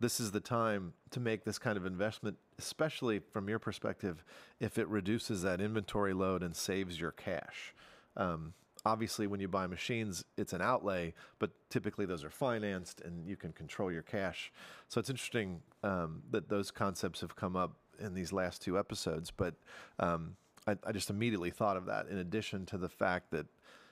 this 0.00 0.20
is 0.20 0.30
the 0.30 0.40
time 0.40 0.92
to 1.10 1.20
make 1.20 1.44
this 1.44 1.58
kind 1.58 1.76
of 1.76 1.86
investment, 1.86 2.36
especially 2.58 3.18
from 3.18 3.48
your 3.48 3.58
perspective, 3.58 4.24
if 4.60 4.78
it 4.78 4.86
reduces 4.88 5.42
that 5.42 5.60
inventory 5.60 6.12
load 6.12 6.42
and 6.42 6.54
saves 6.54 7.00
your 7.00 7.12
cash. 7.12 7.74
Um, 8.16 8.52
obviously, 8.84 9.26
when 9.26 9.40
you 9.40 9.48
buy 9.48 9.66
machines, 9.66 10.24
it's 10.36 10.52
an 10.52 10.60
outlay, 10.60 11.14
but 11.38 11.50
typically 11.70 12.04
those 12.04 12.24
are 12.24 12.30
financed 12.30 13.00
and 13.00 13.26
you 13.26 13.36
can 13.36 13.52
control 13.52 13.90
your 13.90 14.02
cash. 14.02 14.52
So 14.88 15.00
it's 15.00 15.08
interesting 15.08 15.62
um, 15.82 16.22
that 16.30 16.48
those 16.48 16.70
concepts 16.70 17.22
have 17.22 17.34
come 17.34 17.56
up 17.56 17.76
in 17.98 18.12
these 18.12 18.32
last 18.32 18.60
two 18.60 18.78
episodes. 18.78 19.30
But 19.30 19.54
um, 19.98 20.36
I, 20.66 20.76
I 20.84 20.92
just 20.92 21.10
immediately 21.10 21.50
thought 21.50 21.76
of 21.76 21.86
that 21.86 22.08
in 22.08 22.18
addition 22.18 22.66
to 22.66 22.78
the 22.78 22.88
fact 22.88 23.30
that 23.30 23.46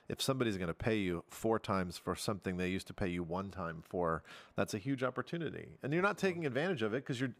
if 0.07 0.21
somebody's 0.21 0.57
going 0.57 0.67
to 0.67 0.73
pay 0.73 0.97
you 0.97 1.23
four 1.29 1.57
times 1.57 1.97
for 1.97 2.15
something 2.15 2.57
they 2.57 2.69
used 2.69 2.87
to 2.87 2.93
pay 2.93 3.07
you 3.07 3.23
one 3.23 3.49
time 3.49 3.81
for, 3.87 4.23
that's 4.55 4.73
a 4.73 4.77
huge 4.77 5.03
opportunity. 5.03 5.69
And 5.81 5.91
you're 5.93 6.03
not 6.03 6.17
taking 6.17 6.45
advantage 6.45 6.83
of 6.83 6.93
it 6.93 6.97
because 6.97 7.19
you're 7.19 7.33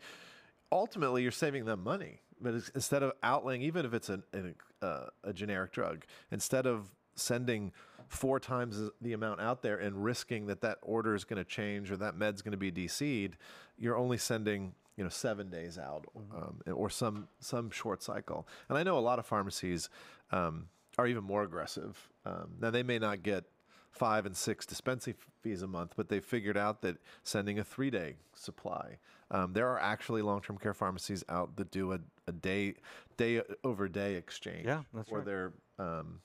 ultimately 0.72 1.22
you're 1.22 1.32
saving 1.32 1.66
them 1.66 1.84
money. 1.84 2.22
But 2.42 2.56
instead 2.74 3.04
of 3.04 3.14
outlaying, 3.22 3.62
even 3.62 3.86
if 3.86 3.94
it's 3.94 4.10
an, 4.10 4.24
an, 4.34 4.56
uh, 4.82 5.06
a 5.24 5.32
generic 5.32 5.72
drug, 5.72 6.06
instead 6.32 6.66
of 6.66 6.92
sending 7.16 7.72
four 8.08 8.40
times 8.40 8.90
the 9.02 9.14
amount 9.14 9.42
out 9.42 9.62
there 9.62 9.78
and 9.78 10.04
risking 10.04 10.48
that 10.48 10.62
that 10.62 10.78
order 10.82 11.16
is 11.16 11.24
going 11.24 11.38
to 11.38 11.50
change 11.50 11.92
or 11.92 11.98
that 11.98 12.18
med's 12.18 12.42
going 12.42 12.52
to 12.52 12.58
be 12.58 12.72
DC'd, 12.72 13.38
you're 13.78 13.98
only 13.98 14.18
sending 14.18 14.74
you 14.98 15.04
know 15.04 15.10
seven 15.10 15.50
days 15.50 15.78
out 15.78 16.06
um, 16.36 16.62
or 16.74 16.90
some 16.90 17.28
some 17.40 17.70
short 17.70 18.02
cycle. 18.04 18.48
And 18.70 18.78
I 18.78 18.84
know 18.84 18.98
a 18.98 19.00
lot 19.00 19.20
of 19.20 19.26
pharmacies. 19.26 19.90
Um, 20.32 20.68
are 20.98 21.08
even 21.08 21.24
more 21.24 21.44
aggressive. 21.44 22.10
Um, 22.26 22.52
now 22.62 22.72
they 22.72 22.84
may 22.84 23.00
not 23.00 23.22
get 23.22 23.44
five 23.92 24.26
and 24.26 24.36
six 24.36 24.66
dispensing 24.66 25.16
fees 25.42 25.62
a 25.62 25.68
month, 25.68 25.94
but 25.96 26.10
they 26.10 26.20
figured 26.20 26.58
out 26.58 26.82
that 26.82 26.98
sending 27.24 27.60
a 27.60 27.64
three 27.64 27.90
day 27.90 28.16
supply. 28.34 28.98
Um, 29.32 29.54
there 29.54 29.68
are 29.68 29.80
actually 29.80 30.22
long 30.22 30.42
term 30.42 30.58
care 30.58 30.74
pharmacies 30.74 31.24
out 31.30 31.56
that 31.58 31.72
do 31.72 31.94
a, 31.94 32.00
a 32.28 32.32
day 32.32 32.76
day 33.18 33.42
over 33.64 33.88
day 33.88 34.16
exchange 34.16 34.66
Yeah, 34.66 34.84
for 35.08 35.18
right. 35.20 35.26
their 35.26 35.54
um, 35.80 36.20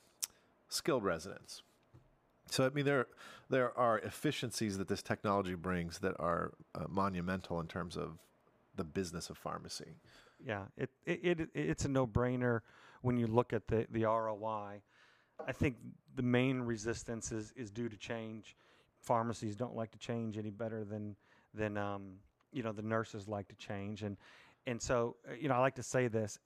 skilled 0.68 1.04
residents. 1.04 1.62
So 2.50 2.66
I 2.66 2.70
mean, 2.70 2.84
there 2.84 3.06
there 3.48 3.76
are 3.78 3.98
efficiencies 4.00 4.78
that 4.78 4.88
this 4.88 5.02
technology 5.02 5.54
brings 5.54 5.98
that 6.00 6.14
are 6.18 6.52
uh, 6.74 6.84
monumental 6.88 7.60
in 7.60 7.66
terms 7.66 7.96
of 7.96 8.18
the 8.80 8.84
business 8.84 9.28
of 9.28 9.36
pharmacy. 9.36 9.92
Yeah, 10.42 10.62
it, 10.78 10.88
it, 11.04 11.20
it 11.22 11.48
it's 11.54 11.84
a 11.84 11.88
no 11.88 12.06
brainer 12.06 12.60
when 13.02 13.18
you 13.18 13.26
look 13.26 13.52
at 13.52 13.68
the, 13.68 13.86
the 13.90 14.04
ROI. 14.04 14.80
I 15.46 15.52
think 15.52 15.76
the 16.14 16.22
main 16.22 16.60
resistance 16.60 17.30
is, 17.30 17.52
is 17.56 17.70
due 17.70 17.90
to 17.90 17.96
change. 17.98 18.56
Pharmacies 19.02 19.54
don't 19.54 19.76
like 19.76 19.90
to 19.90 19.98
change 19.98 20.38
any 20.38 20.48
better 20.48 20.82
than 20.82 21.14
than 21.52 21.76
um, 21.76 22.14
you 22.52 22.62
know 22.62 22.72
the 22.72 22.82
nurses 22.82 23.28
like 23.28 23.48
to 23.48 23.56
change, 23.56 24.02
and 24.02 24.16
and 24.66 24.80
so 24.80 25.16
uh, 25.28 25.34
you 25.38 25.48
know 25.48 25.54
I 25.54 25.58
like 25.58 25.74
to 25.74 25.82
say 25.82 26.08
this: 26.08 26.38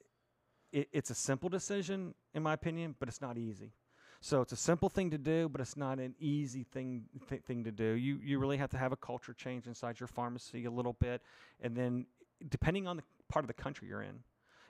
it, 0.72 0.88
it's 0.92 1.10
a 1.10 1.14
simple 1.14 1.48
decision 1.48 2.14
in 2.34 2.42
my 2.42 2.52
opinion, 2.52 2.96
but 2.98 3.08
it's 3.08 3.20
not 3.20 3.38
easy. 3.38 3.72
So 4.20 4.40
it's 4.40 4.52
a 4.52 4.56
simple 4.56 4.88
thing 4.88 5.10
to 5.10 5.18
do, 5.18 5.48
but 5.50 5.60
it's 5.60 5.76
not 5.76 5.98
an 5.98 6.14
easy 6.18 6.64
thing 6.64 7.04
th- 7.28 7.42
thing 7.42 7.62
to 7.64 7.70
do. 7.70 7.84
You 7.84 8.18
you 8.24 8.38
really 8.38 8.56
have 8.56 8.70
to 8.70 8.78
have 8.78 8.90
a 8.90 8.96
culture 8.96 9.34
change 9.34 9.66
inside 9.66 10.00
your 10.00 10.06
pharmacy 10.06 10.64
a 10.64 10.70
little 10.70 10.94
bit, 10.94 11.22
and 11.60 11.76
then 11.76 12.06
depending 12.48 12.86
on 12.86 12.96
the 12.96 13.02
part 13.28 13.44
of 13.44 13.48
the 13.48 13.54
country 13.54 13.88
you're 13.88 14.02
in, 14.02 14.20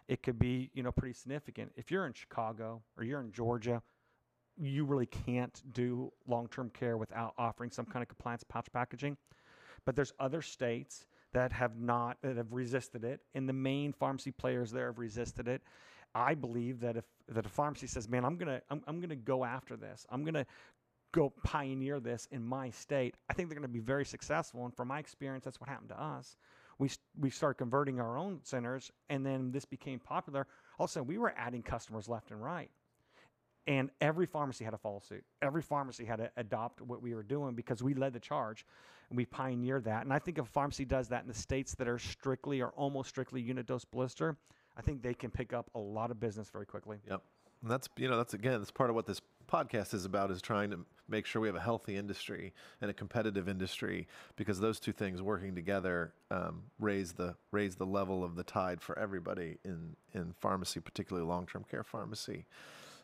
it 0.08 0.22
could 0.22 0.38
be 0.38 0.70
you 0.74 0.82
know 0.82 0.92
pretty 0.92 1.14
significant. 1.14 1.72
If 1.76 1.90
you're 1.90 2.06
in 2.06 2.12
Chicago 2.12 2.82
or 2.96 3.04
you're 3.04 3.20
in 3.20 3.32
Georgia, 3.32 3.82
you 4.56 4.84
really 4.84 5.06
can't 5.06 5.62
do 5.72 6.12
long-term 6.26 6.70
care 6.70 6.96
without 6.96 7.34
offering 7.38 7.70
some 7.70 7.86
kind 7.86 8.02
of 8.02 8.08
compliance 8.08 8.44
pouch 8.44 8.66
packaging. 8.72 9.16
But 9.84 9.96
there's 9.96 10.12
other 10.18 10.42
states 10.42 11.06
that 11.32 11.52
have 11.52 11.78
not 11.78 12.18
that 12.22 12.36
have 12.36 12.52
resisted 12.52 13.04
it, 13.04 13.20
and 13.34 13.48
the 13.48 13.52
main 13.52 13.92
pharmacy 13.92 14.30
players 14.30 14.70
there 14.70 14.86
have 14.86 14.98
resisted 14.98 15.48
it. 15.48 15.62
I 16.14 16.34
believe 16.34 16.80
that 16.80 16.96
if 16.96 17.04
that 17.28 17.44
a 17.44 17.48
pharmacy 17.48 17.86
says, 17.86 18.08
"Man, 18.08 18.24
I'm 18.24 18.36
gonna 18.36 18.62
I'm, 18.70 18.82
I'm 18.86 19.00
gonna 19.00 19.16
go 19.16 19.44
after 19.44 19.76
this. 19.76 20.06
I'm 20.10 20.24
gonna 20.24 20.46
go 21.12 21.30
pioneer 21.42 21.98
this 22.00 22.28
in 22.30 22.44
my 22.44 22.70
state," 22.70 23.16
I 23.28 23.34
think 23.34 23.48
they're 23.48 23.56
gonna 23.56 23.68
be 23.68 23.80
very 23.80 24.04
successful. 24.04 24.64
And 24.64 24.74
from 24.74 24.88
my 24.88 25.00
experience, 25.00 25.44
that's 25.44 25.60
what 25.60 25.68
happened 25.68 25.90
to 25.90 26.00
us 26.00 26.36
we 26.78 26.90
we 27.18 27.30
started 27.30 27.54
converting 27.54 28.00
our 28.00 28.16
own 28.16 28.40
centers, 28.42 28.90
and 29.08 29.24
then 29.24 29.52
this 29.52 29.64
became 29.64 29.98
popular. 29.98 30.46
All 30.78 30.84
of 30.84 30.90
a 30.90 30.92
sudden, 30.92 31.06
we 31.06 31.18
were 31.18 31.34
adding 31.36 31.62
customers 31.62 32.08
left 32.08 32.30
and 32.30 32.42
right, 32.42 32.70
and 33.66 33.90
every 34.00 34.26
pharmacy 34.26 34.64
had 34.64 34.72
to 34.72 34.78
follow 34.78 35.00
suit. 35.00 35.24
Every 35.42 35.62
pharmacy 35.62 36.04
had 36.04 36.16
to 36.16 36.30
adopt 36.36 36.80
what 36.80 37.02
we 37.02 37.14
were 37.14 37.22
doing 37.22 37.54
because 37.54 37.82
we 37.82 37.94
led 37.94 38.12
the 38.12 38.20
charge, 38.20 38.66
and 39.08 39.16
we 39.16 39.24
pioneered 39.24 39.84
that. 39.84 40.02
And 40.02 40.12
I 40.12 40.18
think 40.18 40.38
if 40.38 40.44
a 40.44 40.50
pharmacy 40.50 40.84
does 40.84 41.08
that 41.08 41.22
in 41.22 41.28
the 41.28 41.34
states 41.34 41.74
that 41.76 41.88
are 41.88 41.98
strictly 41.98 42.60
or 42.60 42.70
almost 42.70 43.08
strictly 43.08 43.40
unit 43.40 43.66
dose 43.66 43.84
blister, 43.84 44.36
I 44.76 44.82
think 44.82 45.02
they 45.02 45.14
can 45.14 45.30
pick 45.30 45.52
up 45.52 45.70
a 45.74 45.78
lot 45.78 46.10
of 46.10 46.20
business 46.20 46.48
very 46.50 46.66
quickly. 46.66 46.98
Yep. 47.08 47.22
And 47.62 47.70
that's 47.70 47.88
you 47.96 48.08
know 48.08 48.16
that's 48.16 48.34
again 48.34 48.58
that's 48.58 48.70
part 48.70 48.90
of 48.90 48.96
what 48.96 49.06
this 49.06 49.20
podcast 49.44 49.94
is 49.94 50.04
about 50.04 50.30
is 50.30 50.42
trying 50.42 50.70
to 50.70 50.80
make 51.08 51.26
sure 51.26 51.40
we 51.42 51.48
have 51.48 51.56
a 51.56 51.60
healthy 51.60 51.96
industry 51.96 52.52
and 52.80 52.90
a 52.90 52.94
competitive 52.94 53.48
industry 53.48 54.06
because 54.36 54.58
those 54.60 54.80
two 54.80 54.92
things 54.92 55.20
working 55.22 55.54
together 55.54 56.12
um, 56.30 56.62
raise 56.78 57.12
the 57.12 57.34
raise 57.50 57.76
the 57.76 57.86
level 57.86 58.24
of 58.24 58.36
the 58.36 58.44
tide 58.44 58.80
for 58.80 58.98
everybody 58.98 59.58
in 59.64 59.96
in 60.12 60.34
pharmacy, 60.40 60.80
particularly 60.80 61.26
long 61.26 61.46
term 61.46 61.64
care 61.70 61.84
pharmacy. 61.84 62.46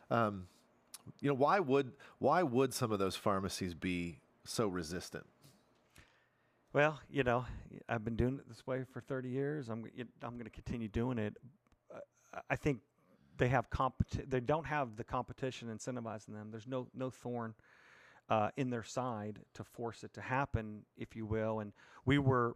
Um, 0.09 0.47
you 1.19 1.29
know 1.29 1.35
why 1.35 1.59
would 1.59 1.91
why 2.19 2.43
would 2.43 2.73
some 2.73 2.91
of 2.91 2.99
those 2.99 3.15
pharmacies 3.15 3.73
be 3.73 4.19
so 4.45 4.67
resistant? 4.67 5.25
Well, 6.73 6.99
you 7.09 7.23
know, 7.23 7.45
I've 7.89 8.05
been 8.05 8.15
doing 8.15 8.35
it 8.35 8.47
this 8.47 8.65
way 8.65 8.85
for 8.93 9.01
30 9.01 9.29
years. 9.29 9.69
I'm 9.69 9.85
I'm 10.23 10.33
going 10.33 10.45
to 10.45 10.49
continue 10.49 10.87
doing 10.87 11.17
it. 11.17 11.35
Uh, 11.93 12.39
I 12.49 12.55
think 12.55 12.79
they 13.41 13.47
have 13.47 13.71
competi- 13.71 14.29
they 14.29 14.39
don't 14.39 14.67
have 14.67 14.95
the 14.97 15.03
competition 15.03 15.67
incentivizing 15.67 16.35
them. 16.35 16.49
There's 16.51 16.67
no 16.67 16.87
no 16.93 17.09
thorn 17.09 17.55
uh, 18.29 18.49
in 18.55 18.69
their 18.69 18.83
side 18.83 19.39
to 19.55 19.63
force 19.63 20.03
it 20.03 20.13
to 20.13 20.21
happen, 20.21 20.83
if 20.95 21.15
you 21.15 21.25
will. 21.25 21.59
And 21.59 21.73
we 22.05 22.19
were 22.19 22.55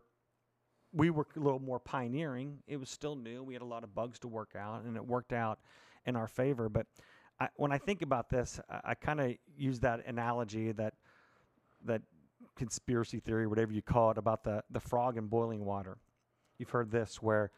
we 0.94 1.10
were 1.10 1.26
a 1.36 1.40
little 1.40 1.60
more 1.60 1.80
pioneering. 1.80 2.60
It 2.68 2.78
was 2.78 2.92
still 2.92 3.16
new. 3.16 3.42
We 3.42 3.54
had 3.54 3.64
a 3.64 3.66
lot 3.76 3.84
of 3.84 3.96
bugs 3.96 4.20
to 4.20 4.28
work 4.28 4.54
out, 4.56 4.84
and 4.84 4.96
it 4.96 5.04
worked 5.04 5.34
out 5.34 5.60
in 6.06 6.16
our 6.16 6.28
favor. 6.28 6.70
But 6.70 6.86
I, 7.40 7.50
when 7.56 7.72
I 7.72 7.80
think 7.80 8.04
about 8.04 8.30
this, 8.30 8.60
I, 8.70 8.92
I 8.92 8.94
kind 8.94 9.20
of 9.20 9.34
use 9.58 9.80
that 9.80 10.06
analogy 10.06 10.72
that 10.74 10.94
that 11.84 12.04
conspiracy 12.56 13.20
theory, 13.20 13.48
whatever 13.48 13.74
you 13.74 13.82
call 13.82 14.12
it, 14.12 14.20
about 14.20 14.44
the 14.44 14.64
the 14.70 14.80
frog 14.80 15.18
in 15.18 15.26
boiling 15.26 15.66
water. 15.66 15.98
you've 16.60 16.70
heard 16.70 16.92
this 16.92 17.24
where, 17.24 17.50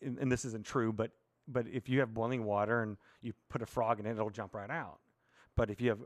and, 0.00 0.18
and 0.20 0.30
this 0.30 0.44
isn't 0.44 0.64
true, 0.64 0.92
but 0.92 1.10
but 1.48 1.66
if 1.68 1.88
you 1.88 2.00
have 2.00 2.14
boiling 2.14 2.44
water 2.44 2.82
and 2.82 2.96
you 3.22 3.32
put 3.48 3.62
a 3.62 3.66
frog 3.66 4.00
in 4.00 4.06
it, 4.06 4.12
it'll 4.12 4.30
jump 4.30 4.54
right 4.54 4.70
out. 4.70 4.98
But 5.56 5.70
if 5.70 5.80
you 5.80 5.90
have 5.90 6.00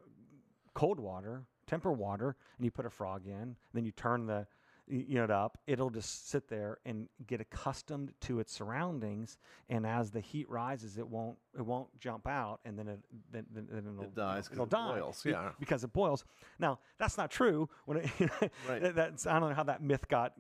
cold 0.75 1.01
water, 1.01 1.45
temper 1.67 1.93
water, 1.93 2.37
and 2.57 2.65
you 2.65 2.71
put 2.71 2.87
a 2.87 2.91
frog 2.91 3.27
in, 3.27 3.57
then 3.73 3.85
you 3.85 3.93
turn 3.93 4.27
the 4.27 4.47
you 4.91 5.17
know 5.27 5.33
up, 5.35 5.59
it'll 5.67 5.91
just 5.91 6.31
sit 6.31 6.49
there 6.49 6.79
and 6.87 7.09
get 7.27 7.43
accustomed 7.43 8.11
to 8.23 8.41
its 8.41 8.53
surroundings. 8.53 9.37
And 9.69 9.87
as 9.87 10.11
the 10.11 10.21
heat 10.21 10.49
rises, 10.49 10.97
it 10.97 11.07
won't 11.07 11.37
it 11.57 11.61
won't 11.65 11.89
jump 12.01 12.27
out, 12.27 12.61
and 12.65 12.79
then 12.79 12.89
it 12.89 12.99
then, 13.31 13.45
then 13.53 13.69
it'll, 13.77 14.03
It 14.03 14.15
dies 14.15 14.49
It'll 14.51 14.65
it 14.65 14.71
die 14.71 14.99
boils, 14.99 15.25
yeah. 15.27 15.51
because 15.61 15.85
it 15.85 15.93
boils. 15.93 16.25
Now 16.59 16.79
that's 16.99 17.19
not 17.19 17.31
true. 17.31 17.69
When 17.85 17.99
it, 17.99 18.11
Right. 18.69 18.95
that's 18.95 19.27
I 19.27 19.39
don't 19.39 19.51
know 19.51 19.55
how 19.55 19.65
that 19.65 19.83
myth 19.83 20.09
got 20.09 20.33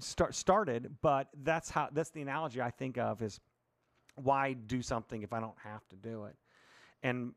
start 0.00 0.34
started, 0.34 0.96
but 1.02 1.28
that's 1.42 1.70
how 1.70 1.88
that's 1.92 2.10
the 2.10 2.20
analogy 2.22 2.60
I 2.60 2.70
think 2.70 2.98
of 2.98 3.22
is 3.22 3.40
why 4.22 4.52
do 4.52 4.82
something 4.82 5.22
if 5.22 5.32
I 5.32 5.40
don't 5.40 5.58
have 5.62 5.86
to 5.88 5.96
do 5.96 6.24
it? 6.24 6.36
And 7.02 7.32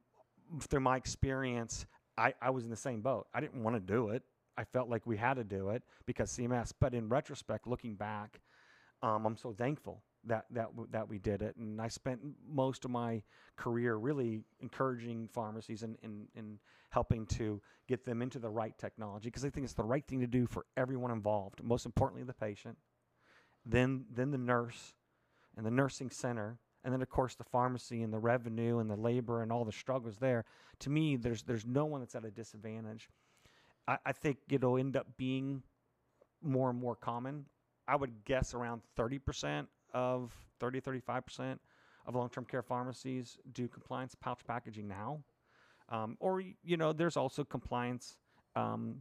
through 0.62 0.82
my 0.82 0.98
experience, 0.98 1.86
I, 2.18 2.34
I 2.42 2.50
was 2.50 2.64
in 2.64 2.70
the 2.70 2.76
same 2.76 3.02
boat. 3.02 3.28
I 3.34 3.40
didn't 3.40 3.64
want 3.64 3.76
to 3.76 3.80
do 3.80 4.10
it. 4.10 4.24
I 4.58 4.64
felt 4.64 4.90
like 4.90 5.06
we 5.08 5.18
had 5.18 5.36
to 5.36 5.44
do 5.44 5.70
it 5.70 5.84
because 6.06 6.32
CMS. 6.32 6.74
But 6.80 6.94
in 6.94 7.10
retrospect, 7.10 7.66
looking 7.66 7.96
back, 7.96 8.40
um, 9.02 9.26
I'm 9.26 9.38
so 9.38 9.54
thankful 9.54 10.04
that 10.26 10.46
that 10.52 10.68
w- 10.68 10.88
that 10.92 11.08
we 11.10 11.18
did 11.18 11.42
it. 11.42 11.56
And 11.58 11.82
I 11.82 11.88
spent 11.88 12.22
most 12.48 12.86
of 12.86 12.92
my 12.92 13.24
career 13.56 13.96
really 13.96 14.42
encouraging 14.62 15.28
pharmacies 15.28 15.84
and 15.84 15.98
and 16.36 16.60
helping 16.90 17.26
to 17.26 17.60
get 17.88 18.06
them 18.06 18.22
into 18.22 18.38
the 18.38 18.50
right 18.50 18.78
technology 18.78 19.28
because 19.28 19.44
I 19.44 19.50
think 19.50 19.64
it's 19.64 19.74
the 19.74 19.84
right 19.84 20.06
thing 20.06 20.20
to 20.20 20.28
do 20.28 20.46
for 20.46 20.66
everyone 20.78 21.12
involved. 21.12 21.64
Most 21.64 21.86
importantly, 21.88 22.24
the 22.24 22.34
patient, 22.34 22.78
then 23.66 24.06
then 24.14 24.30
the 24.30 24.38
nurse, 24.38 24.94
and 25.58 25.66
the 25.66 25.72
nursing 25.72 26.12
center, 26.12 26.60
and 26.84 26.94
then 26.94 27.02
of 27.02 27.10
course 27.10 27.36
the 27.36 27.44
pharmacy 27.44 28.02
and 28.02 28.14
the 28.14 28.20
revenue 28.20 28.80
and 28.80 28.90
the 28.90 28.96
labor 28.96 29.42
and 29.42 29.52
all 29.52 29.66
the 29.66 29.72
struggles 29.72 30.18
there. 30.18 30.46
To 30.80 30.90
me, 30.90 31.16
there's 31.16 31.44
there's 31.44 31.66
no 31.66 31.86
one 31.86 32.02
that's 32.02 32.16
at 32.16 32.26
a 32.26 32.32
disadvantage. 32.32 33.10
I, 33.88 33.98
I 34.06 34.12
think 34.12 34.38
it'll 34.50 34.78
end 34.78 34.96
up 34.98 35.08
being 35.18 35.64
more 36.42 36.70
and 36.70 36.80
more 36.80 36.96
common. 36.96 37.46
I 37.88 37.96
would 37.96 38.24
guess 38.26 38.54
around 38.54 38.82
30% 38.98 39.68
of 39.94 40.32
30 40.60 40.82
35% 40.82 41.60
of 42.06 42.16
long-term 42.16 42.46
care 42.46 42.62
pharmacies 42.62 43.38
do 43.54 43.68
compliance 43.68 44.16
pouch 44.20 44.40
packaging 44.46 44.88
now. 44.88 45.20
Um, 45.90 46.18
or 46.20 46.42
you 46.42 46.78
know, 46.78 46.94
there's 46.94 47.18
also 47.18 47.44
compliance 47.44 48.18
um, 48.56 48.96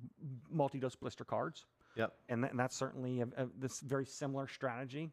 multi-dose 0.50 0.96
blister 0.96 1.24
cards 1.24 1.66
Yep. 1.96 2.12
and, 2.28 2.42
tha- 2.42 2.48
and 2.48 2.58
that's 2.58 2.74
certainly 2.76 3.20
a, 3.20 3.24
a, 3.36 3.46
this 3.58 3.80
very 3.80 4.06
similar 4.06 4.46
strategy 4.48 5.10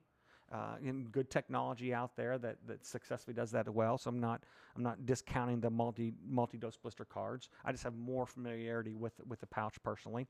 uh, 0.52 0.76
and 0.84 1.12
good 1.12 1.30
technology 1.30 1.94
out 1.94 2.16
there 2.16 2.38
that, 2.38 2.58
that 2.68 2.86
successfully 2.86 3.34
does 3.34 3.52
that 3.52 3.68
well. 3.70 3.98
So 3.98 4.10
I'm 4.10 4.20
not 4.20 4.44
I'm 4.76 4.84
not 4.84 5.06
discounting 5.06 5.60
the 5.60 5.70
multi 5.70 6.14
multi 6.28 6.58
dose 6.58 6.78
blister 6.78 7.06
cards. 7.06 7.50
I 7.66 7.72
just 7.72 7.84
have 7.84 7.96
more 7.96 8.26
familiarity 8.26 8.94
with 8.94 9.14
with 9.28 9.40
the 9.40 9.48
pouch 9.48 9.76
personally, 9.84 10.28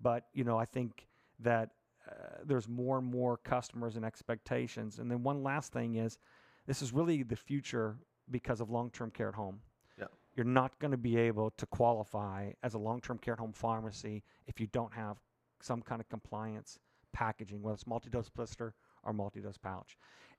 but 0.00 0.26
you 0.34 0.44
know 0.44 0.58
I 0.58 0.64
think 0.64 1.06
that 1.40 1.70
uh, 2.08 2.38
there's 2.44 2.68
more 2.68 2.98
and 2.98 3.06
more 3.06 3.38
customers 3.38 3.96
and 3.96 4.04
expectations. 4.04 4.98
And 4.98 5.10
then 5.10 5.22
one 5.22 5.42
last 5.42 5.72
thing 5.72 5.96
is, 5.96 6.18
this 6.66 6.82
is 6.82 6.92
really 6.92 7.22
the 7.22 7.36
future 7.36 7.96
because 8.30 8.60
of 8.60 8.70
long 8.70 8.90
term 8.90 9.10
care 9.10 9.28
at 9.28 9.34
home. 9.34 9.60
Yeah. 9.98 10.06
You're 10.36 10.44
not 10.44 10.78
going 10.78 10.90
to 10.90 10.98
be 10.98 11.16
able 11.16 11.50
to 11.52 11.66
qualify 11.66 12.50
as 12.62 12.74
a 12.74 12.78
long 12.78 13.00
term 13.00 13.18
care 13.18 13.34
at 13.34 13.40
home 13.40 13.52
pharmacy 13.52 14.22
if 14.46 14.60
you 14.60 14.66
don't 14.68 14.92
have 14.92 15.16
some 15.60 15.80
kind 15.80 16.00
of 16.00 16.08
compliance 16.08 16.78
packaging, 17.14 17.62
whether 17.62 17.74
it's 17.74 17.86
multi-dose 17.86 18.28
blister 18.28 18.74
or 19.04 19.12
multi-dose 19.12 19.58
pouch, 19.58 19.96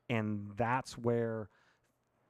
and 0.10 0.52
that's 0.56 0.98
where 0.98 1.50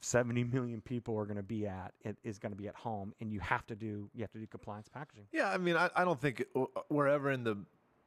70 0.02 0.43
million 0.45 0.82
people 0.82 1.17
are 1.17 1.26
going 1.26 1.38
to 1.38 1.43
be 1.43 1.65
at. 1.65 1.93
It 2.04 2.17
is 2.24 2.38
going 2.38 2.52
to 2.52 2.58
be 2.58 2.67
at 2.67 2.76
home, 2.76 3.13
and 3.19 3.32
you 3.32 3.39
have 3.39 3.65
to 3.67 3.76
do 3.76 4.10
you 4.13 4.21
have 4.21 4.32
to 4.32 4.39
do 4.39 4.48
compliance 4.48 4.88
packaging. 4.88 5.26
Yeah, 5.32 5.50
I 5.50 5.58
mean, 5.58 5.76
I, 5.76 5.89
I 5.95 6.04
don't 6.06 6.19
think 6.19 6.43
w- 6.54 6.69
we're 6.89 7.08
ever 7.08 7.32
in 7.32 7.43
the 7.43 7.58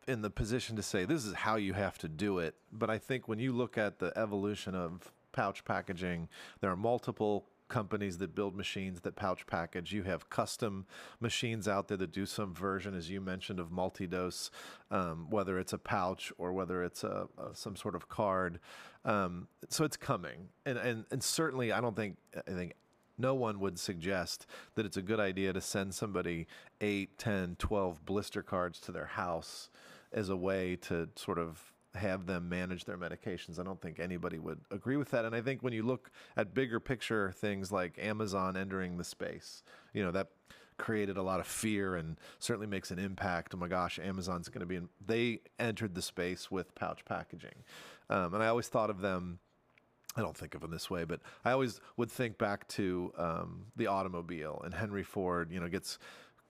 in 0.07 0.23
the 0.23 0.31
position 0.31 0.77
to 0.77 0.83
say 0.83 1.05
this 1.05 1.25
is 1.25 1.35
how 1.35 1.57
you 1.57 1.75
have 1.75 1.99
to 1.99 2.09
do 2.09 2.39
it. 2.39 2.55
But 2.73 2.89
I 2.89 2.99
think 2.99 3.29
when 3.29 3.39
you 3.39 3.53
look 3.53 3.77
at 3.77 3.99
the 3.99 4.17
evolution 4.17 4.75
of 4.75 5.13
pouch 5.33 5.65
packaging, 5.65 6.29
there 6.61 6.71
are 6.71 6.77
multiple 6.77 7.47
companies 7.69 8.19
that 8.19 8.35
build 8.35 8.57
machines 8.57 9.01
that 9.01 9.17
pouch 9.17 9.47
package. 9.47 9.93
You 9.93 10.03
have 10.05 10.31
custom 10.31 10.87
machines 11.21 11.69
out 11.69 11.89
there 11.89 11.97
that 11.99 12.13
do 12.13 12.27
some 12.27 12.55
version, 12.55 12.95
as 12.95 13.11
you 13.11 13.21
mentioned, 13.21 13.61
of 13.61 13.71
multi-dose, 13.71 14.51
um, 14.91 15.27
whether 15.31 15.59
it's 15.59 15.73
a 15.73 15.79
pouch 15.79 16.33
or 16.39 16.53
whether 16.53 16.83
it's 16.83 17.05
a, 17.05 17.29
a 17.39 17.55
some 17.55 17.77
sort 17.77 17.95
of 17.95 18.09
card. 18.09 18.59
Um, 19.05 19.49
so 19.69 19.85
it's 19.85 19.97
coming, 19.97 20.49
and, 20.67 20.79
and 20.79 21.05
and 21.11 21.23
certainly 21.23 21.73
I 21.73 21.81
don't 21.81 21.97
think 21.97 22.17
I 22.35 22.51
think 22.51 22.75
no 23.19 23.35
one 23.35 23.59
would 23.61 23.79
suggest 23.79 24.47
that 24.77 24.87
it's 24.87 24.97
a 24.97 25.03
good 25.03 25.21
idea 25.21 25.53
to 25.53 25.61
send 25.61 25.95
somebody 25.95 26.47
8, 26.81 27.19
10, 27.19 27.57
12 27.59 28.07
blister 28.07 28.43
cards 28.43 28.79
to 28.81 28.93
their 28.93 29.07
house 29.07 29.71
as 30.13 30.29
a 30.29 30.37
way 30.37 30.77
to 30.77 31.09
sort 31.17 31.39
of 31.39 31.73
have 31.95 32.27
them 32.27 32.49
manage 32.49 32.85
their 32.85 32.99
medications. 32.99 33.59
I 33.59 33.65
don't 33.65 33.81
think 33.81 33.99
anybody 33.99 34.39
would 34.39 34.61
agree 34.71 34.97
with 34.97 35.11
that. 35.11 35.25
And 35.25 35.35
I 35.35 35.41
think 35.41 35.63
when 35.63 35.73
you 35.73 35.83
look 35.83 36.11
at 36.37 36.55
bigger 36.55 36.81
picture 36.81 37.33
things 37.33 37.73
like 37.73 37.99
Amazon 37.99 38.57
entering 38.57 38.99
the 38.99 39.05
space, 39.05 39.63
you 39.93 40.05
know, 40.05 40.11
that 40.13 40.29
created 40.77 41.17
a 41.17 41.23
lot 41.23 41.41
of 41.41 41.47
fear 41.47 41.97
and 41.97 42.17
certainly 42.39 42.67
makes 42.67 42.91
an 42.91 42.99
impact. 42.99 43.53
Oh 43.55 43.59
my 43.59 43.69
gosh, 43.69 43.99
Amazon's 43.99 44.49
going 44.49 44.61
to 44.61 44.67
be 44.67 44.77
in. 44.77 44.89
They 45.05 45.41
entered 45.59 45.95
the 45.95 46.03
space 46.03 46.51
with 46.51 46.75
pouch 46.75 47.05
packaging. 47.05 47.65
Um, 48.11 48.35
and 48.35 48.43
I 48.43 48.47
always 48.47 48.69
thought 48.69 48.91
of 48.91 49.01
them 49.01 49.41
I 50.17 50.21
don't 50.21 50.37
think 50.37 50.57
of 50.57 50.63
them 50.63 50.73
this 50.73 50.91
way, 50.91 51.05
but 51.05 51.21
I 51.45 51.53
always 51.53 51.81
would 51.97 52.11
think 52.11 52.39
back 52.39 52.67
to 52.69 53.13
um, 53.17 53.67
the 53.77 53.87
automobile 53.87 54.61
and 54.65 54.75
Henry 54.75 55.05
Ford. 55.05 55.53
You 55.53 55.61
know, 55.61 55.69
gets 55.69 55.99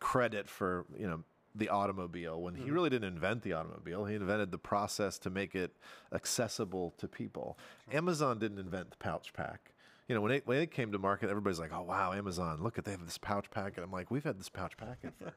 credit 0.00 0.48
for 0.48 0.86
you 0.98 1.06
know 1.06 1.22
the 1.58 1.68
automobile 1.68 2.40
when 2.40 2.54
he 2.54 2.70
really 2.70 2.90
didn't 2.90 3.08
invent 3.08 3.42
the 3.42 3.52
automobile. 3.52 4.04
He 4.04 4.14
invented 4.14 4.50
the 4.50 4.58
process 4.58 5.18
to 5.20 5.30
make 5.30 5.54
it 5.54 5.72
accessible 6.12 6.94
to 6.98 7.08
people. 7.08 7.58
Amazon 7.92 8.38
didn't 8.38 8.58
invent 8.58 8.90
the 8.90 8.96
pouch 8.96 9.32
pack. 9.32 9.72
You 10.08 10.14
know, 10.14 10.20
when 10.22 10.32
it, 10.32 10.46
when 10.46 10.58
it 10.58 10.70
came 10.70 10.92
to 10.92 10.98
market, 10.98 11.28
everybody's 11.28 11.58
like, 11.58 11.72
"Oh 11.72 11.82
wow, 11.82 12.12
Amazon! 12.12 12.62
Look 12.62 12.78
at 12.78 12.84
they 12.84 12.92
have 12.92 13.04
this 13.04 13.18
pouch 13.18 13.50
pack." 13.50 13.76
And 13.76 13.84
I'm 13.84 13.92
like, 13.92 14.10
"We've 14.10 14.24
had 14.24 14.38
this 14.38 14.48
pouch 14.48 14.76
packet 14.76 15.12
for 15.18 15.34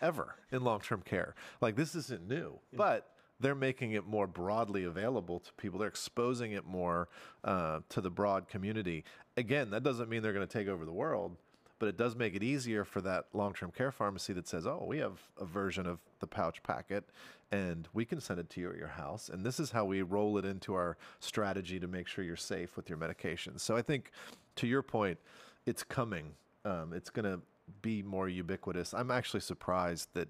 ever 0.00 0.36
in 0.50 0.64
long-term 0.64 1.02
care. 1.02 1.34
Like 1.60 1.76
this 1.76 1.94
isn't 1.94 2.26
new, 2.28 2.58
but." 2.72 3.10
they're 3.40 3.54
making 3.54 3.92
it 3.92 4.06
more 4.06 4.28
broadly 4.28 4.84
available 4.84 5.40
to 5.40 5.52
people. 5.54 5.78
They're 5.78 5.88
exposing 5.88 6.52
it 6.52 6.64
more 6.64 7.08
uh, 7.42 7.80
to 7.90 8.00
the 8.00 8.08
broad 8.08 8.48
community. 8.48 9.04
Again, 9.36 9.70
that 9.70 9.82
doesn't 9.82 10.08
mean 10.08 10.22
they're 10.22 10.32
going 10.32 10.46
to 10.46 10.58
take 10.58 10.68
over 10.68 10.84
the 10.84 10.92
world, 10.92 11.36
but 11.78 11.88
it 11.88 11.96
does 11.96 12.16
make 12.16 12.34
it 12.34 12.42
easier 12.42 12.84
for 12.84 13.00
that 13.00 13.26
long-term 13.32 13.70
care 13.72 13.92
pharmacy 13.92 14.32
that 14.32 14.46
says, 14.46 14.66
"Oh, 14.66 14.84
we 14.86 14.98
have 14.98 15.20
a 15.38 15.44
version 15.44 15.86
of 15.86 16.00
the 16.20 16.26
pouch 16.26 16.62
packet, 16.62 17.04
and 17.50 17.88
we 17.92 18.04
can 18.04 18.20
send 18.20 18.40
it 18.40 18.50
to 18.50 18.60
you 18.60 18.70
at 18.70 18.76
your 18.76 18.88
house, 18.88 19.28
and 19.28 19.44
this 19.44 19.60
is 19.60 19.70
how 19.70 19.84
we 19.84 20.02
roll 20.02 20.38
it 20.38 20.44
into 20.44 20.74
our 20.74 20.96
strategy 21.20 21.80
to 21.80 21.86
make 21.86 22.06
sure 22.06 22.24
you're 22.24 22.36
safe 22.36 22.76
with 22.76 22.88
your 22.88 22.98
medications." 22.98 23.60
So 23.60 23.76
I 23.76 23.82
think, 23.82 24.10
to 24.56 24.66
your 24.66 24.82
point, 24.82 25.18
it's 25.66 25.82
coming. 25.82 26.34
Um, 26.64 26.92
it's 26.92 27.10
going 27.10 27.24
to 27.24 27.40
be 27.82 28.02
more 28.02 28.28
ubiquitous. 28.28 28.92
I'm 28.92 29.10
actually 29.10 29.40
surprised 29.40 30.08
that 30.14 30.28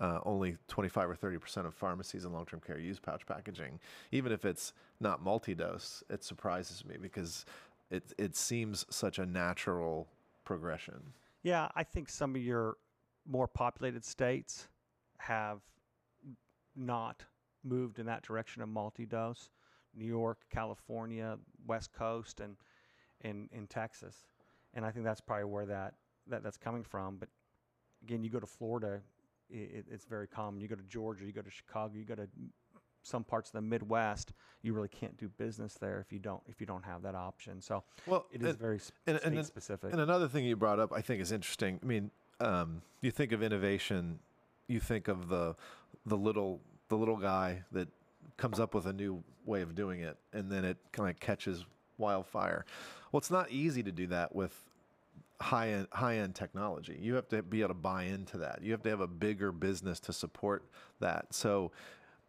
uh, 0.00 0.20
only 0.24 0.56
25 0.68 1.10
or 1.10 1.14
30 1.14 1.38
percent 1.38 1.66
of 1.66 1.74
pharmacies 1.74 2.24
in 2.24 2.32
long-term 2.32 2.60
care 2.66 2.78
use 2.78 3.00
pouch 3.00 3.26
packaging, 3.26 3.80
even 4.12 4.32
if 4.32 4.44
it's 4.44 4.72
not 5.00 5.22
multi-dose. 5.22 6.02
It 6.10 6.22
surprises 6.22 6.84
me 6.84 6.96
because 7.00 7.44
it 7.90 8.12
it 8.18 8.36
seems 8.36 8.86
such 8.90 9.18
a 9.18 9.26
natural 9.26 10.08
progression. 10.44 11.12
Yeah, 11.42 11.68
I 11.74 11.84
think 11.84 12.08
some 12.08 12.34
of 12.34 12.42
your 12.42 12.76
more 13.26 13.48
populated 13.48 14.04
states 14.04 14.68
have 15.18 15.60
not 16.76 17.24
moved 17.62 17.98
in 17.98 18.06
that 18.06 18.22
direction 18.22 18.62
of 18.62 18.68
multi-dose. 18.68 19.50
New 19.96 20.06
York, 20.06 20.40
California, 20.50 21.38
West 21.66 21.92
Coast, 21.92 22.40
and 22.40 22.56
in 23.20 23.48
in 23.52 23.66
Texas, 23.66 24.26
and 24.74 24.84
I 24.84 24.90
think 24.90 25.04
that's 25.04 25.20
probably 25.20 25.44
where 25.44 25.66
that, 25.66 25.94
that 26.26 26.42
that's 26.42 26.56
coming 26.56 26.82
from. 26.82 27.16
But 27.16 27.28
again, 28.02 28.24
you 28.24 28.30
go 28.30 28.40
to 28.40 28.46
Florida, 28.46 29.00
it, 29.48 29.86
it's 29.90 30.04
very 30.04 30.26
common. 30.26 30.60
You 30.60 30.68
go 30.68 30.74
to 30.74 30.82
Georgia, 30.82 31.24
you 31.24 31.32
go 31.32 31.42
to 31.42 31.50
Chicago, 31.50 31.94
you 31.94 32.04
go 32.04 32.16
to 32.16 32.28
some 33.04 33.22
parts 33.22 33.50
of 33.50 33.52
the 33.52 33.60
Midwest, 33.60 34.32
you 34.62 34.72
really 34.72 34.88
can't 34.88 35.16
do 35.16 35.28
business 35.28 35.74
there 35.74 36.00
if 36.00 36.12
you 36.12 36.18
don't 36.18 36.42
if 36.48 36.60
you 36.60 36.66
don't 36.66 36.84
have 36.84 37.02
that 37.02 37.14
option. 37.14 37.60
So 37.60 37.84
Well, 38.06 38.26
it 38.32 38.42
is 38.42 38.48
and- 38.50 38.58
very 38.58 38.78
sp- 38.82 38.96
and- 39.06 39.20
and 39.22 39.46
specific. 39.46 39.92
And 39.92 40.00
another 40.00 40.26
thing 40.26 40.44
you 40.44 40.56
brought 40.56 40.80
up, 40.80 40.92
I 40.92 41.00
think, 41.02 41.20
is 41.22 41.30
interesting. 41.30 41.78
I 41.82 41.86
mean, 41.86 42.10
um, 42.40 42.82
you 43.00 43.10
think 43.12 43.30
of 43.32 43.42
innovation, 43.42 44.18
you 44.66 44.80
think 44.80 45.06
of 45.06 45.28
the 45.28 45.54
the 46.06 46.16
little 46.16 46.60
the 46.88 46.96
little 46.96 47.16
guy 47.16 47.62
that 47.72 47.88
comes 48.36 48.58
up 48.58 48.74
with 48.74 48.86
a 48.86 48.92
new 48.92 49.22
way 49.46 49.62
of 49.62 49.74
doing 49.74 50.00
it, 50.00 50.16
and 50.32 50.50
then 50.50 50.64
it 50.64 50.76
kind 50.92 51.08
of 51.10 51.20
catches 51.20 51.64
wildfire. 51.98 52.64
Well, 53.12 53.18
it's 53.18 53.30
not 53.30 53.50
easy 53.50 53.82
to 53.84 53.92
do 53.92 54.06
that 54.08 54.34
with 54.34 54.52
high 55.40 55.68
end 55.70 55.88
high 55.92 56.16
end 56.16 56.34
technology. 56.34 56.98
You 57.00 57.14
have 57.14 57.28
to 57.28 57.42
be 57.42 57.60
able 57.60 57.68
to 57.68 57.74
buy 57.74 58.04
into 58.04 58.38
that. 58.38 58.60
You 58.62 58.72
have 58.72 58.82
to 58.84 58.90
have 58.90 59.00
a 59.00 59.06
bigger 59.06 59.52
business 59.52 60.00
to 60.00 60.12
support 60.12 60.64
that. 61.00 61.32
So, 61.34 61.70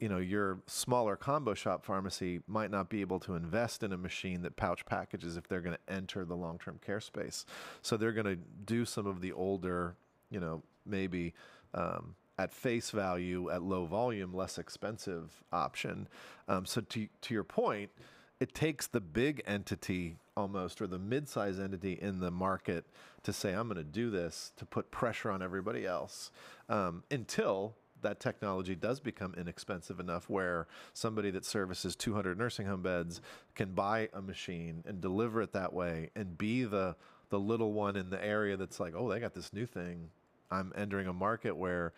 you 0.06 0.10
know 0.10 0.20
your 0.20 0.60
smaller 0.68 1.16
combo 1.16 1.56
shop 1.56 1.84
pharmacy 1.84 2.40
might 2.46 2.70
not 2.70 2.92
be 2.92 3.02
able 3.02 3.20
to 3.20 3.34
invest 3.34 3.82
in 3.82 3.92
a 3.92 3.98
machine 3.98 4.44
that 4.44 4.56
pouch 4.56 4.86
packages 4.86 5.36
if 5.36 5.48
they're 5.48 5.62
going 5.62 5.76
to 5.76 5.94
enter 5.94 6.24
the 6.26 6.36
long-term 6.36 6.80
care 6.86 7.00
space. 7.00 7.44
So 7.82 7.98
they're 7.98 8.12
going 8.12 8.28
to 8.28 8.38
do 8.68 8.86
some 8.86 9.08
of 9.08 9.20
the 9.20 9.32
older 9.32 9.96
you 10.30 10.40
know 10.40 10.62
maybe 10.86 11.34
um, 11.74 12.14
at 12.38 12.54
face 12.54 12.92
value 12.92 13.50
at 13.50 13.64
low 13.64 13.88
volume 13.88 14.32
less 14.32 14.60
expensive 14.60 15.44
option. 15.52 16.08
Um, 16.48 16.68
so 16.68 16.82
to, 16.82 17.08
to 17.22 17.34
your 17.34 17.44
point 17.44 17.90
it 18.40 18.54
takes 18.54 18.86
the 18.86 19.02
big 19.02 19.42
entity 19.48 20.18
almost 20.38 20.84
or 20.84 20.88
the 20.88 21.00
mid-size 21.00 21.60
entity 21.60 21.98
in 22.00 22.20
the 22.20 22.30
market 22.30 22.86
to 23.24 23.32
say 23.32 23.54
i'm 23.54 23.70
going 23.70 23.78
to 23.78 23.84
do 23.84 24.12
this 24.12 24.52
to 24.58 24.66
put 24.66 24.92
pressure 24.92 25.32
on 25.32 25.42
everybody 25.42 25.86
else 25.86 26.32
um, 26.68 27.02
until 27.10 27.74
that 28.06 28.20
technology 28.20 28.76
does 28.76 29.00
become 29.00 29.34
inexpensive 29.36 30.00
enough 30.00 30.30
where 30.30 30.68
somebody 30.94 31.32
that 31.32 31.44
services 31.44 31.96
200 31.96 32.38
nursing 32.38 32.68
home 32.68 32.84
beds 32.84 33.20
can 33.56 33.74
buy 33.74 34.08
a 34.14 34.22
machine 34.22 34.84
and 34.88 35.02
deliver 35.02 35.42
it 35.42 35.52
that 35.54 35.74
way 35.74 36.10
and 36.16 36.38
be 36.38 36.64
the 36.64 36.96
the 37.30 37.40
little 37.40 37.74
one 37.74 37.96
in 37.96 38.12
the 38.12 38.24
area 38.24 38.56
that's 38.56 38.80
like 38.80 38.94
oh 38.96 39.10
they 39.10 39.20
got 39.20 39.34
this 39.34 39.52
new 39.52 39.66
thing. 39.66 40.10
I'm 40.52 40.72
entering 40.76 41.08
a 41.08 41.14
market 41.14 41.58
where 41.58 41.94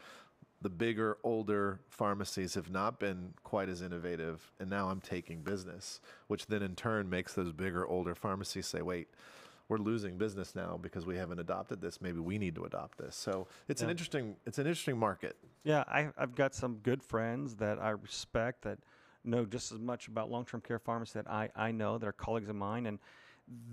the 0.61 0.69
bigger, 0.69 1.17
older 1.23 1.79
pharmacies 1.89 2.55
have 2.55 2.71
not 2.71 2.99
been 2.99 3.33
quite 3.43 3.69
as 3.69 3.81
innovative, 3.81 4.51
and 4.59 4.69
now 4.69 4.89
I'm 4.89 5.01
taking 5.01 5.41
business, 5.41 5.99
which 6.27 6.47
then 6.47 6.63
in 6.63 6.75
turn 6.75 7.09
makes 7.09 7.33
those 7.33 7.51
bigger, 7.51 7.85
older 7.85 8.15
pharmacies 8.15 8.65
say, 8.65 8.81
wait, 8.81 9.07
we're 9.69 9.77
losing 9.77 10.17
business 10.17 10.55
now 10.55 10.79
because 10.81 11.05
we 11.05 11.17
haven't 11.17 11.39
adopted 11.39 11.81
this. 11.81 12.01
Maybe 12.01 12.19
we 12.19 12.37
need 12.37 12.55
to 12.55 12.65
adopt 12.65 12.97
this. 12.97 13.15
So 13.15 13.47
it's 13.67 13.81
an 13.81 13.89
interesting, 13.89 14.35
it's 14.45 14.59
an 14.59 14.67
interesting 14.67 14.97
market. 14.97 15.35
Yeah, 15.63 15.83
I, 15.87 16.09
I've 16.17 16.35
got 16.35 16.55
some 16.55 16.75
good 16.77 17.03
friends 17.03 17.55
that 17.57 17.79
I 17.79 17.89
respect 17.89 18.63
that 18.63 18.79
know 19.23 19.45
just 19.45 19.71
as 19.73 19.79
much 19.79 20.07
about 20.07 20.31
long-term 20.31 20.61
care 20.61 20.79
pharmacy 20.79 21.19
that 21.19 21.29
I, 21.29 21.49
I 21.55 21.71
know. 21.71 21.97
They're 21.97 22.13
colleagues 22.13 22.49
of 22.49 22.55
mine, 22.55 22.85
and 22.85 22.99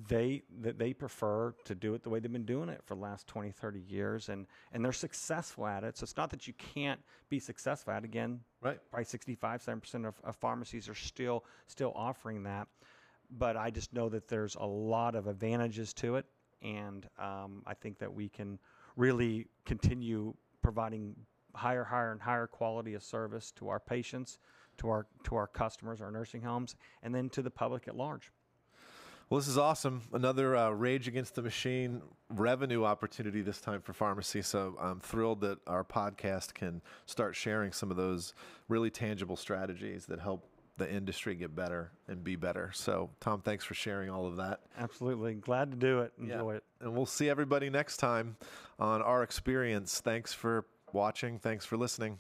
they 0.08 0.42
that 0.62 0.78
they 0.78 0.92
prefer 0.92 1.52
to 1.64 1.74
do 1.74 1.94
it 1.94 2.02
the 2.04 2.08
way 2.08 2.20
they've 2.20 2.32
been 2.32 2.44
doing 2.44 2.68
it 2.68 2.80
for 2.84 2.94
the 2.94 3.00
last 3.00 3.26
20, 3.26 3.50
30 3.52 3.80
years, 3.80 4.28
and 4.28 4.46
and 4.72 4.84
they're 4.84 4.92
successful 4.92 5.66
at 5.66 5.84
it. 5.84 5.96
So 5.96 6.04
it's 6.04 6.16
not 6.16 6.30
that 6.30 6.46
you 6.48 6.54
can't 6.54 7.00
be 7.28 7.38
successful 7.38 7.92
at 7.92 8.02
it. 8.02 8.06
Again, 8.06 8.40
Right. 8.60 8.78
probably 8.90 9.04
65, 9.04 9.62
7 9.62 9.80
percent 9.80 10.06
of, 10.06 10.20
of 10.24 10.36
pharmacies 10.36 10.88
are 10.88 10.94
still 10.94 11.44
still 11.66 11.92
offering 11.94 12.42
that. 12.44 12.66
But 13.36 13.56
I 13.56 13.70
just 13.70 13.92
know 13.92 14.08
that 14.10 14.28
there's 14.28 14.54
a 14.54 14.66
lot 14.66 15.14
of 15.14 15.26
advantages 15.26 15.92
to 15.94 16.16
it, 16.16 16.26
and 16.62 17.08
um, 17.18 17.62
I 17.66 17.74
think 17.74 17.98
that 17.98 18.12
we 18.12 18.28
can 18.28 18.58
really 18.96 19.48
continue 19.64 20.34
providing 20.62 21.16
higher, 21.54 21.84
higher, 21.84 22.12
and 22.12 22.20
higher 22.20 22.46
quality 22.46 22.94
of 22.94 23.02
service 23.02 23.50
to 23.52 23.68
our 23.68 23.80
patients, 23.80 24.38
to 24.78 24.88
our 24.88 25.06
to 25.24 25.34
our 25.36 25.46
customers, 25.46 26.00
our 26.00 26.10
nursing 26.10 26.42
homes, 26.42 26.76
and 27.02 27.14
then 27.14 27.28
to 27.30 27.42
the 27.42 27.50
public 27.50 27.88
at 27.88 27.96
large. 27.96 28.30
Well, 29.30 29.40
this 29.40 29.48
is 29.48 29.56
awesome. 29.56 30.02
Another 30.12 30.54
uh, 30.54 30.70
Rage 30.70 31.08
Against 31.08 31.34
the 31.34 31.42
Machine 31.42 32.02
revenue 32.28 32.84
opportunity 32.84 33.40
this 33.40 33.58
time 33.58 33.80
for 33.80 33.94
pharmacy. 33.94 34.42
So 34.42 34.76
I'm 34.78 35.00
thrilled 35.00 35.40
that 35.40 35.58
our 35.66 35.82
podcast 35.82 36.52
can 36.52 36.82
start 37.06 37.34
sharing 37.34 37.72
some 37.72 37.90
of 37.90 37.96
those 37.96 38.34
really 38.68 38.90
tangible 38.90 39.36
strategies 39.36 40.04
that 40.06 40.20
help 40.20 40.46
the 40.76 40.90
industry 40.90 41.34
get 41.34 41.54
better 41.54 41.92
and 42.08 42.24
be 42.24 42.36
better. 42.36 42.70
So, 42.74 43.10
Tom, 43.20 43.42
thanks 43.42 43.64
for 43.64 43.74
sharing 43.74 44.10
all 44.10 44.26
of 44.26 44.36
that. 44.36 44.60
Absolutely, 44.78 45.34
glad 45.34 45.70
to 45.70 45.76
do 45.76 46.00
it. 46.00 46.12
Yeah. 46.18 46.34
Enjoy 46.34 46.54
it. 46.56 46.64
And 46.80 46.94
we'll 46.94 47.06
see 47.06 47.28
everybody 47.28 47.70
next 47.70 47.98
time 47.98 48.36
on 48.78 49.02
our 49.02 49.22
experience. 49.22 50.00
Thanks 50.00 50.32
for 50.32 50.66
watching. 50.92 51.38
Thanks 51.38 51.64
for 51.64 51.76
listening. 51.76 52.18